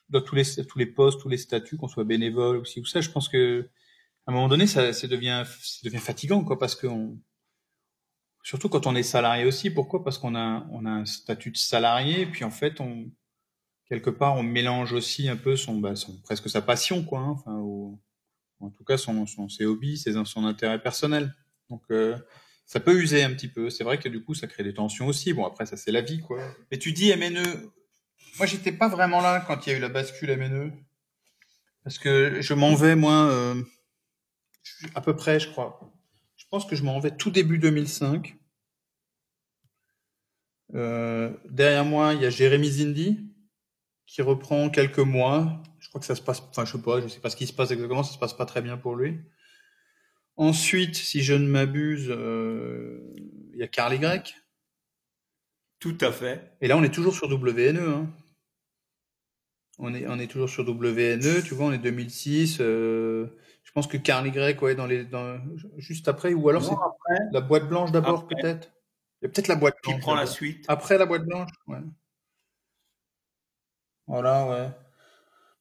dans 0.09 0.21
tous 0.21 0.35
les, 0.35 0.43
tous 0.67 0.77
les 0.77 0.85
postes, 0.85 1.21
tous 1.21 1.29
les 1.29 1.37
statuts, 1.37 1.77
qu'on 1.77 1.87
soit 1.87 2.03
bénévole 2.03 2.57
ou 2.57 2.65
si 2.65 2.81
ou 2.81 2.85
ça, 2.85 2.99
je 2.99 3.09
pense 3.09 3.29
que 3.29 3.69
à 4.25 4.31
un 4.31 4.33
moment 4.33 4.49
donné, 4.49 4.67
ça, 4.67 4.91
ça 4.91 5.07
devient, 5.07 5.43
ça 5.61 5.79
devient 5.83 5.99
fatigant, 5.99 6.43
quoi, 6.43 6.59
parce 6.59 6.75
que 6.75 6.87
surtout 8.47 8.69
quand 8.69 8.87
on 8.87 8.95
est 8.95 9.03
salarié 9.03 9.43
aussi. 9.45 9.69
Pourquoi? 9.69 10.03
Parce 10.03 10.17
qu'on 10.17 10.33
a, 10.35 10.65
on 10.71 10.85
a 10.85 10.89
un 10.89 11.05
statut 11.05 11.51
de 11.51 11.57
salarié, 11.57 12.25
puis 12.25 12.45
en 12.45 12.51
fait, 12.51 12.79
on, 12.79 13.11
quelque 13.89 14.09
part, 14.09 14.35
on 14.35 14.43
mélange 14.43 14.93
aussi 14.93 15.29
un 15.29 15.37
peu 15.37 15.55
son, 15.55 15.77
bah, 15.77 15.93
presque 16.23 16.49
sa 16.49 16.61
passion, 16.61 17.03
quoi. 17.03 17.19
Hein, 17.19 17.29
enfin, 17.29 17.55
ou, 17.59 17.99
en 18.59 18.69
tout 18.69 18.83
cas, 18.83 18.97
son, 18.97 19.25
ses 19.47 19.65
hobbies, 19.65 19.97
ses, 19.97 20.13
son 20.25 20.45
intérêt 20.45 20.81
personnel. 20.81 21.35
Donc, 21.69 21.83
euh, 21.91 22.17
ça 22.65 22.79
peut 22.79 22.99
user 22.99 23.23
un 23.23 23.33
petit 23.33 23.47
peu. 23.47 23.69
C'est 23.69 23.83
vrai 23.83 23.97
que 23.97 24.09
du 24.09 24.23
coup, 24.23 24.33
ça 24.33 24.47
crée 24.47 24.63
des 24.63 24.73
tensions 24.73 25.07
aussi. 25.07 25.33
Bon, 25.33 25.45
après, 25.45 25.65
ça, 25.65 25.77
c'est 25.77 25.91
la 25.91 26.01
vie, 26.01 26.19
quoi. 26.19 26.41
Mais 26.71 26.77
tu 26.77 26.91
dis 26.91 27.13
MNE. 27.15 27.71
Moi, 28.37 28.45
j'étais 28.45 28.71
pas 28.71 28.87
vraiment 28.87 29.21
là 29.21 29.43
quand 29.45 29.65
il 29.65 29.71
y 29.71 29.73
a 29.73 29.77
eu 29.77 29.81
la 29.81 29.89
bascule 29.89 30.35
MNE. 30.35 30.71
Parce 31.83 31.97
que 31.97 32.41
je 32.41 32.53
m'en 32.53 32.75
vais, 32.75 32.95
moi, 32.95 33.29
euh, 33.29 33.61
à 34.95 35.01
peu 35.01 35.15
près, 35.15 35.39
je 35.39 35.49
crois. 35.49 35.93
Je 36.35 36.45
pense 36.49 36.65
que 36.65 36.75
je 36.75 36.83
m'en 36.83 36.99
vais 36.99 37.11
tout 37.11 37.31
début 37.31 37.57
2005. 37.57 38.35
Euh, 40.75 41.31
derrière 41.49 41.85
moi, 41.85 42.13
il 42.13 42.21
y 42.21 42.25
a 42.25 42.29
Jérémy 42.29 42.69
Zindi 42.69 43.27
qui 44.07 44.21
reprend 44.21 44.69
quelques 44.69 44.99
mois. 44.99 45.61
Je 45.79 45.89
crois 45.89 45.99
que 45.99 46.07
ça 46.07 46.15
se 46.15 46.21
passe, 46.21 46.41
enfin, 46.49 46.65
je 46.65 46.71
sais 46.71 46.81
pas, 46.81 47.01
je 47.01 47.07
sais 47.07 47.19
pas 47.19 47.29
ce 47.29 47.35
qui 47.35 47.45
se 47.45 47.53
passe 47.53 47.69
exactement, 47.71 48.03
ça 48.03 48.13
se 48.13 48.17
passe 48.17 48.33
pas 48.33 48.45
très 48.45 48.61
bien 48.61 48.77
pour 48.77 48.95
lui. 48.95 49.19
Ensuite, 50.37 50.95
si 50.95 51.21
je 51.21 51.33
ne 51.33 51.47
m'abuse, 51.47 52.07
euh, 52.09 53.13
il 53.53 53.59
y 53.59 53.63
a 53.63 53.67
Carl 53.67 53.93
Y. 53.93 54.35
Tout 55.79 55.97
à 56.01 56.11
fait. 56.11 56.53
Et 56.61 56.67
là, 56.67 56.77
on 56.77 56.83
est 56.83 56.93
toujours 56.93 57.13
sur 57.13 57.27
WNE. 57.29 57.77
Hein. 57.77 58.07
On, 59.77 59.93
est, 59.93 60.07
on 60.07 60.17
est 60.17 60.27
toujours 60.27 60.49
sur 60.49 60.67
WNE, 60.67 61.43
tu 61.43 61.53
vois, 61.53 61.67
on 61.67 61.71
est 61.71 61.77
2006. 61.77 62.57
Euh, 62.61 63.27
je 63.63 63.71
pense 63.73 63.87
que 63.87 63.97
Carl 63.97 64.25
Y, 64.25 64.61
ouais, 64.61 64.75
dans 64.75 64.87
les, 64.87 65.05
dans, 65.05 65.39
juste 65.77 66.07
après, 66.07 66.33
ou 66.33 66.49
alors 66.49 66.63
c'est 66.63 66.73
la 67.31 67.41
boîte 67.41 67.67
blanche 67.67 67.91
d'abord, 67.91 68.27
peut-être. 68.27 68.71
Il 69.21 69.25
y 69.25 69.27
a 69.27 69.29
peut-être 69.29 69.47
la 69.47 69.55
boîte 69.55 69.75
blanche. 69.83 69.95
Qui 69.95 70.01
prend 70.01 70.15
la 70.15 70.25
suite. 70.25 70.65
Après 70.67 70.97
la 70.97 71.05
boîte 71.05 71.25
blanche, 71.25 71.49
ouais. 71.67 71.79
Voilà, 74.07 74.47
ouais. 74.49 74.69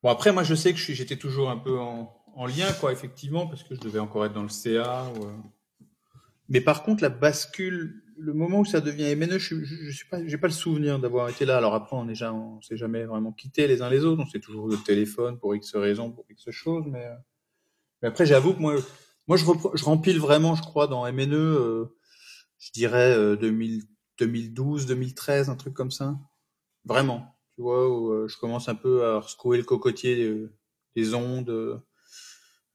Bon, 0.02 0.08
après, 0.10 0.32
moi, 0.32 0.44
je 0.44 0.54
sais 0.54 0.72
que 0.72 0.78
j'étais 0.78 1.16
toujours 1.16 1.50
un 1.50 1.56
peu 1.56 1.78
en, 1.78 2.14
en, 2.34 2.46
lien, 2.46 2.72
quoi, 2.80 2.92
effectivement, 2.92 3.46
parce 3.46 3.62
que 3.64 3.74
je 3.74 3.80
devais 3.80 3.98
encore 3.98 4.24
être 4.24 4.32
dans 4.32 4.42
le 4.42 4.48
CA. 4.48 5.06
Euh. 5.16 5.32
Mais 6.48 6.60
par 6.60 6.84
contre, 6.84 7.02
la 7.02 7.08
bascule, 7.08 8.04
le 8.16 8.32
moment 8.32 8.60
où 8.60 8.64
ça 8.64 8.80
devient 8.80 9.14
MNE, 9.16 9.38
je, 9.38 9.64
je, 9.64 9.90
suis 9.90 10.08
pas, 10.08 10.24
j'ai 10.24 10.38
pas 10.38 10.46
le 10.46 10.52
souvenir 10.52 11.00
d'avoir 11.00 11.28
été 11.28 11.44
là. 11.44 11.56
Alors 11.56 11.74
après, 11.74 11.96
on 11.96 12.04
n'est 12.04 12.14
jamais, 12.14 12.38
on 12.38 12.62
s'est 12.62 12.76
jamais 12.76 13.04
vraiment 13.04 13.32
quitté 13.32 13.66
les 13.66 13.82
uns 13.82 13.90
les 13.90 14.04
autres. 14.04 14.22
On 14.22 14.30
s'est 14.30 14.40
toujours 14.40 14.70
eu 14.70 14.74
au 14.74 14.78
téléphone 14.78 15.38
pour 15.38 15.54
X 15.56 15.74
raisons, 15.74 16.12
pour 16.12 16.24
X 16.30 16.50
choses. 16.50 16.84
Mais, 16.86 17.04
euh. 17.04 17.14
mais 18.00 18.08
après, 18.08 18.26
j'avoue 18.26 18.54
que 18.54 18.60
moi, 18.60 18.76
moi, 19.26 19.36
je, 19.36 19.44
je 19.74 19.84
rempile 19.84 20.20
vraiment, 20.20 20.54
je 20.54 20.62
crois, 20.62 20.86
dans 20.86 21.10
MNE, 21.12 21.34
euh, 21.34 21.96
je 22.58 22.70
dirais 22.70 23.36
2000, 23.38 23.82
2012, 24.18 24.86
2013, 24.86 25.50
un 25.50 25.56
truc 25.56 25.74
comme 25.74 25.90
ça. 25.90 26.16
Vraiment 26.84 27.35
tu 27.56 27.62
vois, 27.62 27.88
où 27.88 28.12
euh, 28.12 28.28
je 28.28 28.36
commence 28.36 28.68
un 28.68 28.74
peu 28.74 29.04
à 29.04 29.22
secouer 29.22 29.56
le 29.56 29.64
cocotier 29.64 30.48
des, 30.94 31.14
ondes 31.14 31.50
euh, 31.50 31.78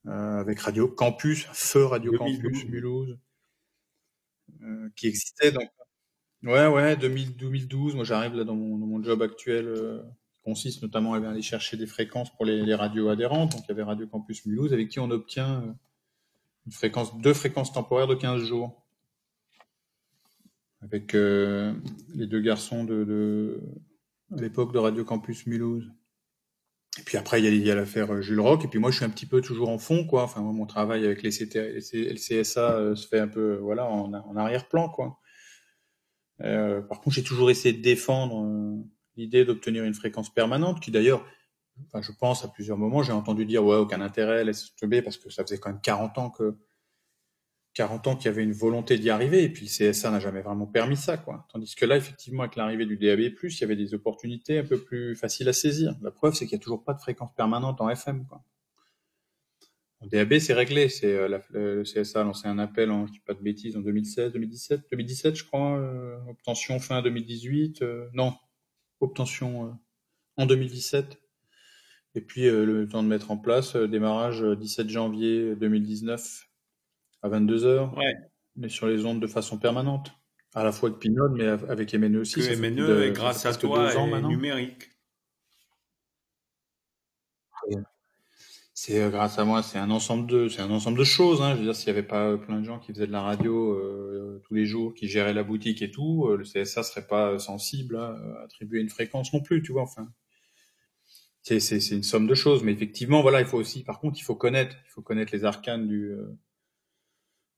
avec 0.04 0.60
Radio 0.60 0.88
Campus, 0.88 1.46
Feu 1.52 1.86
Radio 1.86 2.12
Campus 2.18 2.66
Mulhouse, 2.66 3.16
euh, 4.62 4.88
qui 4.96 5.06
existait. 5.06 5.52
Donc, 5.52 5.70
ouais, 6.42 6.66
ouais, 6.66 6.96
2012. 6.96 7.94
Moi, 7.94 8.04
j'arrive 8.04 8.34
là 8.34 8.44
dans 8.44 8.56
mon, 8.56 8.76
dans 8.76 8.86
mon, 8.86 9.02
job 9.02 9.22
actuel, 9.22 9.72
qui 10.32 10.42
consiste 10.44 10.82
notamment 10.82 11.14
à 11.14 11.28
aller 11.28 11.42
chercher 11.42 11.76
des 11.76 11.86
fréquences 11.86 12.34
pour 12.34 12.44
les, 12.44 12.62
les, 12.62 12.74
radios 12.74 13.08
adhérentes. 13.08 13.52
Donc, 13.52 13.62
il 13.64 13.68
y 13.68 13.72
avait 13.72 13.84
Radio 13.84 14.06
Campus 14.08 14.44
Mulhouse, 14.44 14.72
avec 14.72 14.88
qui 14.88 14.98
on 14.98 15.10
obtient 15.10 15.76
une 16.66 16.72
fréquence, 16.72 17.16
deux 17.18 17.34
fréquences 17.34 17.72
temporaires 17.72 18.08
de 18.08 18.14
15 18.14 18.42
jours 18.42 18.82
avec 20.82 21.14
euh, 21.14 21.72
les 22.14 22.26
deux 22.26 22.40
garçons 22.40 22.84
de, 22.84 23.04
de, 23.04 23.60
à 24.36 24.40
l'époque 24.40 24.72
de 24.72 24.78
Radio 24.78 25.04
Campus 25.04 25.46
Mulhouse. 25.46 25.90
Et 26.98 27.02
puis 27.02 27.16
après, 27.16 27.42
il 27.42 27.64
y 27.64 27.70
a, 27.70 27.74
l'affaire 27.74 28.20
Jules 28.20 28.40
Roch. 28.40 28.64
Et 28.64 28.68
puis 28.68 28.78
moi, 28.78 28.90
je 28.90 28.96
suis 28.96 29.04
un 29.04 29.10
petit 29.10 29.26
peu 29.26 29.40
toujours 29.40 29.70
en 29.70 29.78
fond, 29.78 30.04
quoi. 30.06 30.24
Enfin, 30.24 30.42
mon 30.42 30.66
travail 30.66 31.04
avec 31.04 31.22
les, 31.22 31.30
CT, 31.30 31.80
les 31.92 32.14
CSA 32.14 32.72
euh, 32.72 32.94
se 32.94 33.08
fait 33.08 33.18
un 33.18 33.28
peu, 33.28 33.56
voilà, 33.56 33.86
en, 33.86 34.36
arrière-plan, 34.36 34.88
quoi. 34.90 35.18
Euh, 36.42 36.82
par 36.82 37.00
contre, 37.00 37.16
j'ai 37.16 37.22
toujours 37.22 37.50
essayé 37.50 37.74
de 37.74 37.82
défendre 37.82 38.44
euh, 38.44 38.76
l'idée 39.16 39.44
d'obtenir 39.44 39.84
une 39.84 39.94
fréquence 39.94 40.32
permanente, 40.32 40.80
qui 40.80 40.90
d'ailleurs, 40.90 41.24
enfin, 41.86 42.02
je 42.02 42.12
pense 42.12 42.44
à 42.44 42.48
plusieurs 42.48 42.76
moments, 42.76 43.02
j'ai 43.02 43.12
entendu 43.12 43.46
dire, 43.46 43.64
ouais, 43.64 43.76
aucun 43.76 44.00
intérêt, 44.02 44.44
laisse 44.44 44.74
tomber, 44.76 45.00
parce 45.00 45.16
que 45.16 45.30
ça 45.30 45.44
faisait 45.44 45.58
quand 45.58 45.70
même 45.70 45.80
40 45.80 46.18
ans 46.18 46.30
que 46.30 46.58
40 47.74 48.06
ans 48.06 48.16
qu'il 48.16 48.26
y 48.26 48.28
avait 48.28 48.42
une 48.42 48.52
volonté 48.52 48.98
d'y 48.98 49.08
arriver, 49.08 49.44
et 49.44 49.48
puis 49.48 49.66
le 49.66 49.92
CSA 49.92 50.10
n'a 50.10 50.20
jamais 50.20 50.42
vraiment 50.42 50.66
permis 50.66 50.96
ça, 50.96 51.16
quoi. 51.16 51.46
Tandis 51.50 51.74
que 51.74 51.86
là, 51.86 51.96
effectivement, 51.96 52.42
avec 52.42 52.56
l'arrivée 52.56 52.84
du 52.84 52.96
DAB+, 52.96 53.20
il 53.20 53.60
y 53.60 53.64
avait 53.64 53.76
des 53.76 53.94
opportunités 53.94 54.58
un 54.58 54.64
peu 54.64 54.78
plus 54.78 55.14
faciles 55.16 55.48
à 55.48 55.52
saisir. 55.52 55.94
La 56.02 56.10
preuve, 56.10 56.34
c'est 56.34 56.46
qu'il 56.46 56.56
n'y 56.56 56.62
a 56.62 56.64
toujours 56.64 56.84
pas 56.84 56.92
de 56.92 57.00
fréquence 57.00 57.32
permanente 57.34 57.80
en 57.80 57.88
FM, 57.88 58.26
quoi. 58.26 58.42
En 60.00 60.06
DAB, 60.06 60.38
c'est 60.38 60.52
réglé. 60.52 60.88
C'est 60.88 61.14
euh, 61.14 61.38
le 61.50 61.84
CSA 61.84 62.20
a 62.20 62.24
lancé 62.24 62.48
un 62.48 62.58
appel 62.58 62.90
en, 62.90 63.06
je 63.06 63.12
dis 63.12 63.20
pas 63.20 63.34
de 63.34 63.42
bêtises, 63.42 63.76
en 63.76 63.80
2016, 63.80 64.32
2017, 64.32 64.82
2017, 64.90 65.36
je 65.36 65.44
crois, 65.44 65.78
euh, 65.78 66.18
obtention 66.28 66.78
fin 66.80 67.02
2018, 67.02 67.82
euh, 67.82 68.08
non, 68.12 68.34
obtention 69.00 69.78
en 70.36 70.46
2017. 70.46 71.18
Et 72.14 72.20
puis 72.20 72.42
le 72.42 72.86
temps 72.86 73.02
de 73.02 73.08
mettre 73.08 73.30
en 73.30 73.38
place, 73.38 73.74
démarrage 73.74 74.42
17 74.42 74.90
janvier 74.90 75.56
2019 75.56 76.51
à 77.22 77.28
22 77.28 77.64
heures. 77.64 77.96
Ouais. 77.96 78.14
Mais 78.56 78.68
sur 78.68 78.86
les 78.86 79.04
ondes 79.04 79.20
de 79.20 79.26
façon 79.26 79.58
permanente. 79.58 80.12
À 80.54 80.64
la 80.64 80.72
fois 80.72 80.90
avec 80.90 81.00
Pinot, 81.00 81.30
mais 81.30 81.46
avec 81.46 81.94
MNE 81.94 82.18
aussi. 82.18 82.40
Que 82.40 82.54
MNE, 82.54 83.04
et 83.04 83.12
grâce 83.12 83.46
à 83.46 83.54
toi, 83.54 83.96
ans, 83.96 84.14
est 84.14 84.22
numérique. 84.22 84.90
C'est 88.84 89.00
euh, 89.00 89.10
grâce 89.10 89.38
à 89.38 89.44
moi, 89.44 89.62
c'est 89.62 89.78
un 89.78 89.90
ensemble 89.92 90.26
de, 90.28 90.48
c'est 90.48 90.60
un 90.60 90.70
ensemble 90.72 90.98
de 90.98 91.04
choses. 91.04 91.40
Hein. 91.40 91.52
Je 91.52 91.58
veux 91.58 91.64
dire, 91.66 91.76
s'il 91.76 91.92
n'y 91.92 91.98
avait 91.98 92.06
pas 92.06 92.36
plein 92.36 92.58
de 92.58 92.64
gens 92.64 92.80
qui 92.80 92.92
faisaient 92.92 93.06
de 93.06 93.12
la 93.12 93.22
radio 93.22 93.74
euh, 93.74 94.42
tous 94.44 94.54
les 94.54 94.66
jours, 94.66 94.92
qui 94.92 95.06
géraient 95.06 95.34
la 95.34 95.44
boutique 95.44 95.82
et 95.82 95.90
tout, 95.92 96.26
euh, 96.26 96.36
le 96.36 96.42
CSA 96.42 96.82
serait 96.82 97.06
pas 97.06 97.38
sensible 97.38 97.96
à, 97.96 98.42
attribuer 98.42 98.80
une 98.80 98.88
fréquence 98.88 99.32
non 99.32 99.40
plus, 99.40 99.62
tu 99.62 99.70
vois. 99.70 99.82
Enfin, 99.82 100.08
c'est 101.42 101.58
une 101.92 102.02
somme 102.02 102.26
de 102.26 102.34
choses. 102.34 102.64
Mais 102.64 102.72
effectivement, 102.72 103.22
voilà, 103.22 103.40
il 103.40 103.46
faut 103.46 103.58
aussi, 103.58 103.84
par 103.84 104.00
contre, 104.00 104.18
il 104.18 104.24
faut 104.24 104.34
connaître, 104.34 104.74
il 104.84 104.90
faut 104.90 105.02
connaître 105.02 105.32
les 105.32 105.44
arcanes 105.44 105.86
du, 105.86 106.16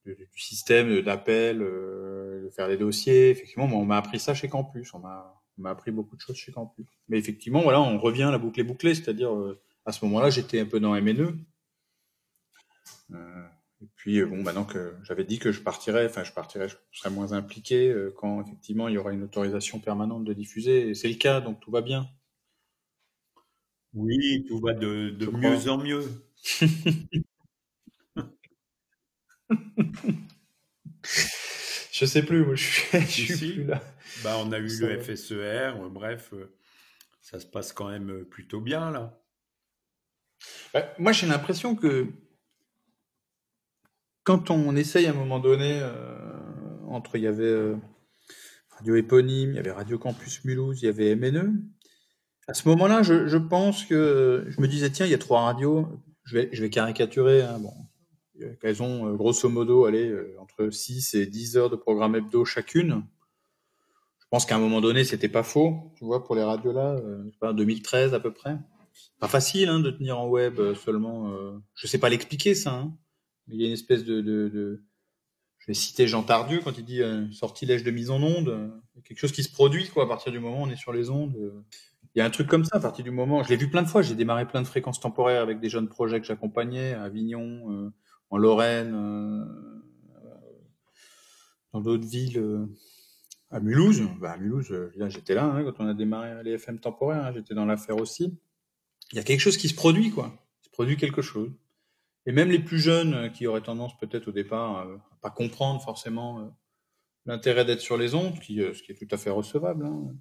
du, 0.04 0.28
système 0.36 1.00
d'appel, 1.02 1.62
euh, 1.62 2.44
de 2.44 2.50
faire 2.50 2.68
des 2.68 2.76
dossiers. 2.76 3.30
Effectivement, 3.30 3.64
on 3.64 3.84
m'a 3.84 3.96
appris 3.96 4.18
ça 4.18 4.34
chez 4.34 4.48
Campus. 4.48 4.92
On 4.94 4.98
m'a, 4.98 5.42
m'a 5.58 5.70
appris 5.70 5.90
beaucoup 5.90 6.16
de 6.16 6.20
choses 6.20 6.36
chez 6.36 6.52
Campus. 6.52 6.86
Mais 7.08 7.18
effectivement, 7.18 7.62
voilà, 7.62 7.80
on 7.80 7.98
revient 7.98 8.24
à 8.24 8.30
la 8.30 8.38
boucle 8.38 8.60
est 8.60 8.64
bouclée, 8.64 8.94
c'est-à-dire 8.94 9.34
euh, 9.34 9.60
à 9.86 9.92
ce 9.92 10.04
moment-là, 10.04 10.30
j'étais 10.30 10.60
un 10.60 10.66
peu 10.66 10.80
dans 10.80 10.94
MNE. 10.94 11.38
Euh, 13.12 13.44
et 13.82 13.86
puis 13.96 14.24
bon, 14.24 14.42
maintenant 14.42 14.64
que 14.64 14.94
j'avais 15.02 15.24
dit 15.24 15.38
que 15.38 15.52
je 15.52 15.60
partirais, 15.60 16.06
enfin 16.06 16.24
je 16.24 16.32
partirais, 16.32 16.68
je 16.68 16.76
serais 16.92 17.10
moins 17.10 17.32
impliqué 17.32 17.94
quand 18.16 18.40
effectivement 18.40 18.88
il 18.88 18.94
y 18.94 18.98
aura 18.98 19.12
une 19.12 19.24
autorisation 19.24 19.78
permanente 19.78 20.24
de 20.24 20.32
diffuser. 20.32 20.88
Et 20.88 20.94
c'est 20.94 21.08
le 21.08 21.16
cas, 21.16 21.40
donc 21.40 21.60
tout 21.60 21.70
va 21.70 21.82
bien. 21.82 22.08
Oui, 23.92 24.44
tout 24.48 24.58
va 24.58 24.72
de, 24.72 25.10
de 25.10 25.26
mieux 25.26 25.68
en 25.68 25.78
mieux. 25.78 26.02
je 31.92 32.04
sais 32.04 32.22
plus, 32.22 32.44
je 32.56 32.62
suis, 32.62 33.26
suis 33.26 33.52
plus 33.52 33.64
là. 33.64 33.82
Bah, 34.22 34.36
on 34.38 34.52
a 34.52 34.58
eu 34.58 34.68
le 34.68 35.00
FSER, 35.00 35.74
euh, 35.76 35.88
bref, 35.90 36.30
euh, 36.32 36.54
ça 37.20 37.40
se 37.40 37.46
passe 37.46 37.72
quand 37.72 37.88
même 37.88 38.10
euh, 38.10 38.24
plutôt 38.24 38.60
bien 38.60 38.90
là. 38.90 39.20
Bah, 40.72 40.92
moi, 40.98 41.12
j'ai 41.12 41.26
l'impression 41.26 41.74
que 41.74 42.06
quand 44.22 44.50
on 44.50 44.76
essaye 44.76 45.06
à 45.06 45.10
un 45.10 45.14
moment 45.14 45.38
donné, 45.38 45.82
entre 46.88 47.16
il 47.16 47.22
y 47.22 47.26
avait 47.26 47.74
Radio 48.70 48.96
Éponyme, 48.96 49.50
il 49.50 49.56
y 49.56 49.58
avait 49.58 49.70
Radio 49.70 49.98
Campus 49.98 50.44
Mulhouse, 50.44 50.82
il 50.82 50.86
y 50.86 50.88
avait 50.88 51.14
MNE. 51.14 51.62
À 52.48 52.54
ce 52.54 52.68
moment-là, 52.68 53.02
je, 53.02 53.26
je, 53.26 53.36
pense 53.36 53.84
que 53.84 54.46
je 54.48 54.60
me 54.60 54.68
disais 54.68 54.90
tiens, 54.90 55.06
il 55.06 55.12
y 55.12 55.14
a 55.14 55.18
trois 55.18 55.42
radios. 55.42 56.02
Je 56.24 56.38
vais, 56.38 56.48
je 56.52 56.62
vais 56.62 56.70
caricaturer. 56.70 57.42
Hein, 57.42 57.58
bon, 57.58 57.72
qu'elles 58.60 58.82
ont 58.82 59.08
euh, 59.08 59.14
grosso 59.14 59.48
modo 59.48 59.84
allez, 59.84 60.08
euh, 60.08 60.36
entre 60.40 60.70
6 60.70 61.14
et 61.14 61.26
10 61.26 61.56
heures 61.56 61.70
de 61.70 61.76
programme 61.76 62.16
hebdo 62.16 62.44
chacune. 62.44 63.04
Je 64.20 64.26
pense 64.30 64.46
qu'à 64.46 64.56
un 64.56 64.60
moment 64.60 64.80
donné, 64.80 65.04
c'était 65.04 65.28
pas 65.28 65.42
faux, 65.44 65.92
tu 65.96 66.04
vois, 66.04 66.24
pour 66.24 66.34
les 66.34 66.42
radios 66.42 66.72
là, 66.72 66.94
euh, 66.96 67.24
pas 67.40 67.52
2013 67.52 68.14
à 68.14 68.20
peu 68.20 68.32
près. 68.32 68.56
Pas 69.20 69.28
facile 69.28 69.68
hein, 69.68 69.80
de 69.80 69.90
tenir 69.90 70.18
en 70.18 70.28
web 70.28 70.58
euh, 70.58 70.74
seulement. 70.74 71.32
Euh, 71.32 71.52
je 71.74 71.86
sais 71.86 71.98
pas 71.98 72.08
l'expliquer 72.08 72.54
ça, 72.54 72.74
hein, 72.74 72.96
il 73.48 73.60
y 73.60 73.64
a 73.64 73.66
une 73.66 73.72
espèce 73.74 74.04
de, 74.04 74.20
de, 74.20 74.48
de... 74.48 74.82
Je 75.58 75.66
vais 75.68 75.74
citer 75.74 76.06
Jean 76.08 76.22
Tardieu 76.22 76.60
quand 76.62 76.76
il 76.78 76.84
dit 76.84 77.02
euh, 77.02 77.30
sortilège 77.32 77.84
de 77.84 77.90
mise 77.90 78.10
en 78.10 78.22
onde. 78.22 78.48
euh, 78.48 78.68
quelque 79.04 79.18
chose 79.18 79.32
qui 79.32 79.42
se 79.42 79.52
produit 79.52 79.88
quoi 79.88 80.04
à 80.04 80.06
partir 80.06 80.32
du 80.32 80.38
moment 80.40 80.60
où 80.62 80.66
on 80.66 80.70
est 80.70 80.76
sur 80.76 80.92
les 80.92 81.10
ondes. 81.10 81.36
euh. 81.36 81.62
Il 82.14 82.20
y 82.20 82.22
a 82.22 82.24
un 82.24 82.30
truc 82.30 82.46
comme 82.48 82.64
ça 82.64 82.76
à 82.76 82.80
partir 82.80 83.04
du 83.04 83.10
moment. 83.10 83.42
Je 83.42 83.48
l'ai 83.48 83.56
vu 83.56 83.68
plein 83.68 83.82
de 83.82 83.88
fois. 83.88 84.00
J'ai 84.02 84.14
démarré 84.14 84.46
plein 84.46 84.62
de 84.62 84.66
fréquences 84.68 85.00
temporaires 85.00 85.42
avec 85.42 85.58
des 85.60 85.68
jeunes 85.68 85.88
projets 85.88 86.20
que 86.20 86.26
j'accompagnais 86.26 86.92
à 86.94 87.02
Avignon, 87.04 87.72
euh, 87.72 87.90
en 88.34 88.38
Lorraine, 88.38 88.94
euh, 88.94 89.44
dans 91.72 91.80
d'autres 91.80 92.06
villes. 92.06 92.38
euh, 92.38 92.66
à 93.50 93.60
Mulhouse, 93.60 94.02
bah 94.20 94.32
à 94.32 94.36
Mulhouse, 94.38 94.72
euh, 94.72 94.90
j'étais 95.08 95.36
là 95.36 95.44
hein, 95.44 95.62
quand 95.62 95.78
on 95.78 95.86
a 95.86 95.94
démarré 95.94 96.42
les 96.42 96.54
FM 96.54 96.80
temporaires, 96.80 97.26
hein, 97.26 97.32
j'étais 97.32 97.54
dans 97.54 97.64
l'affaire 97.64 97.98
aussi. 97.98 98.36
Il 99.12 99.16
y 99.16 99.20
a 99.20 99.22
quelque 99.22 99.38
chose 99.38 99.56
qui 99.56 99.68
se 99.68 99.74
produit, 99.76 100.10
quoi. 100.10 100.34
Il 100.62 100.66
se 100.66 100.70
produit 100.70 100.96
quelque 100.96 101.22
chose. 101.22 101.52
Et 102.26 102.32
même 102.32 102.50
les 102.50 102.58
plus 102.58 102.80
jeunes 102.80 103.14
euh, 103.14 103.28
qui 103.28 103.46
auraient 103.46 103.62
tendance 103.62 103.96
peut-être 103.98 104.26
au 104.28 104.32
départ 104.32 104.78
euh, 104.78 104.96
à 104.96 105.16
pas 105.22 105.30
comprendre 105.30 105.80
forcément 105.80 106.40
euh, 106.40 106.48
l'intérêt 107.26 107.64
d'être 107.64 107.80
sur 107.82 107.96
les 107.96 108.16
ondes, 108.16 108.40
qui, 108.40 108.60
euh, 108.60 108.74
ce 108.74 108.82
qui 108.82 108.90
est 108.90 108.96
tout 108.96 109.14
à 109.14 109.16
fait 109.16 109.30
recevable. 109.30 109.86
hein. 109.86 110.12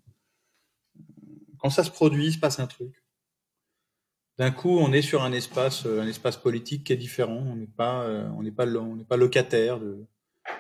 Quand 1.58 1.72
ça 1.72 1.84
se 1.84 1.89
produit, 1.89 2.27
il 2.27 2.34
se 2.34 2.39
passe 2.39 2.60
un 2.60 2.67
truc. 2.67 3.02
D'un 4.39 4.49
coup, 4.51 4.79
on 4.79 4.91
est 4.91 5.03
sur 5.03 5.21
un 5.23 5.31
espace, 5.31 5.85
euh, 5.85 6.01
un 6.01 6.07
espace 6.07 6.37
politique 6.37 6.85
qui 6.85 6.93
est 6.93 6.97
différent. 6.97 7.43
On 7.51 7.55
n'est 7.55 7.67
pas, 7.67 8.03
euh, 8.03 8.27
on 8.35 8.41
n'est 8.41 8.51
pas, 8.51 8.65
on 8.65 8.95
n'est 8.95 9.03
pas 9.03 9.17
locataire 9.17 9.79
de, 9.79 10.05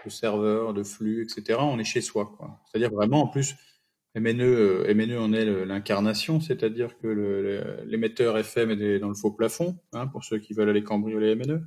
de 0.05 0.09
serveurs, 0.09 0.73
de 0.73 0.83
flux, 0.83 1.23
etc. 1.23 1.59
On 1.61 1.79
est 1.79 1.83
chez 1.83 2.01
soi, 2.01 2.31
quoi. 2.37 2.59
C'est-à-dire 2.65 2.91
vraiment, 2.91 3.23
en 3.23 3.27
plus, 3.27 3.55
MNE, 4.15 4.41
euh, 4.43 4.93
MNE 4.93 5.17
en 5.17 5.33
est 5.33 5.45
l'incarnation, 5.65 6.39
c'est-à-dire 6.39 6.97
que 6.99 7.07
l'émetteur 7.85 8.37
FM 8.37 8.69
est 8.71 8.99
dans 8.99 9.09
le 9.09 9.15
faux 9.15 9.31
plafond, 9.31 9.79
hein, 9.93 10.05
pour 10.07 10.23
ceux 10.23 10.37
qui 10.37 10.53
veulent 10.53 10.69
aller 10.69 10.83
cambrioler 10.83 11.35
MNE. 11.35 11.63